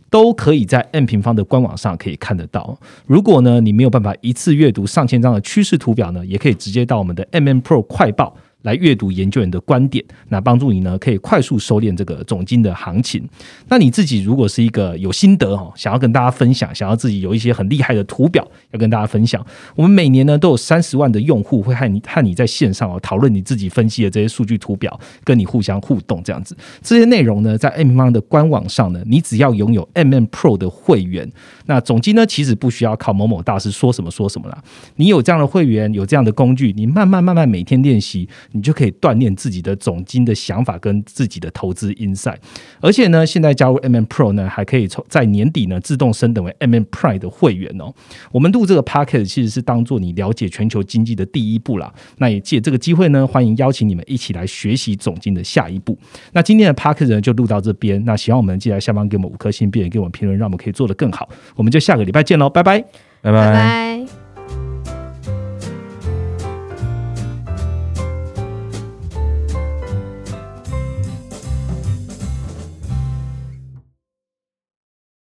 [0.10, 2.78] 都可以在 M 平方的官网上可以看得到。
[3.06, 8.36] 如果呢，你没有办法一次阅读上千张的趋势图表呢，也可以直接到我们的 MM Pro 快报。
[8.64, 13.28] 来阅读研究员的观点，那帮助你呢可以快速收敛这个总金的行情。
[13.70, 19.46] 那你自己如果是一个有心得哦，想要跟大家分享，想要自己有一些很厉害的图表要跟大家分享，
[19.76, 26.56] 我们每年呢都有三十万的用户会和你和你在线上哦讨论你自己分析的这些数据图表，跟你互相互动这样子。
[26.82, 31.32] 这些内容呢在 M 方的官网上呢，你只要拥有 MM Pro 的会员，
[31.66, 34.62] 那总金呢其实不需要靠某某大师说什么说什么啦。
[34.98, 38.28] 你有这样的会员，有这样的工具，你慢慢慢慢每天练习。
[38.52, 42.38] 你就可以锻炼自己的总金的想法跟自己的投资 insight，
[42.80, 47.94] 而且呢，现在加入 MM Pro 呢，还可以从在年底呢自动升等为 MM Prime 的会员哦。
[48.32, 51.94] 我们录这个 p a c k e t 其实是当做你了解全球经济的第一步啦。
[52.18, 55.98] 那也借这个机会呢，欢迎邀请你们一起来学习总金的下一步。
[56.34, 58.04] 那今天的 p a c k e t 呢就录到这边。
[58.06, 61.30] 那希望我们记得下方给我们五颗星，并且给我们评论，让我们可以做得更好。
[61.56, 62.84] 我们就下个礼拜见喽，拜拜，
[63.22, 64.29] 拜拜。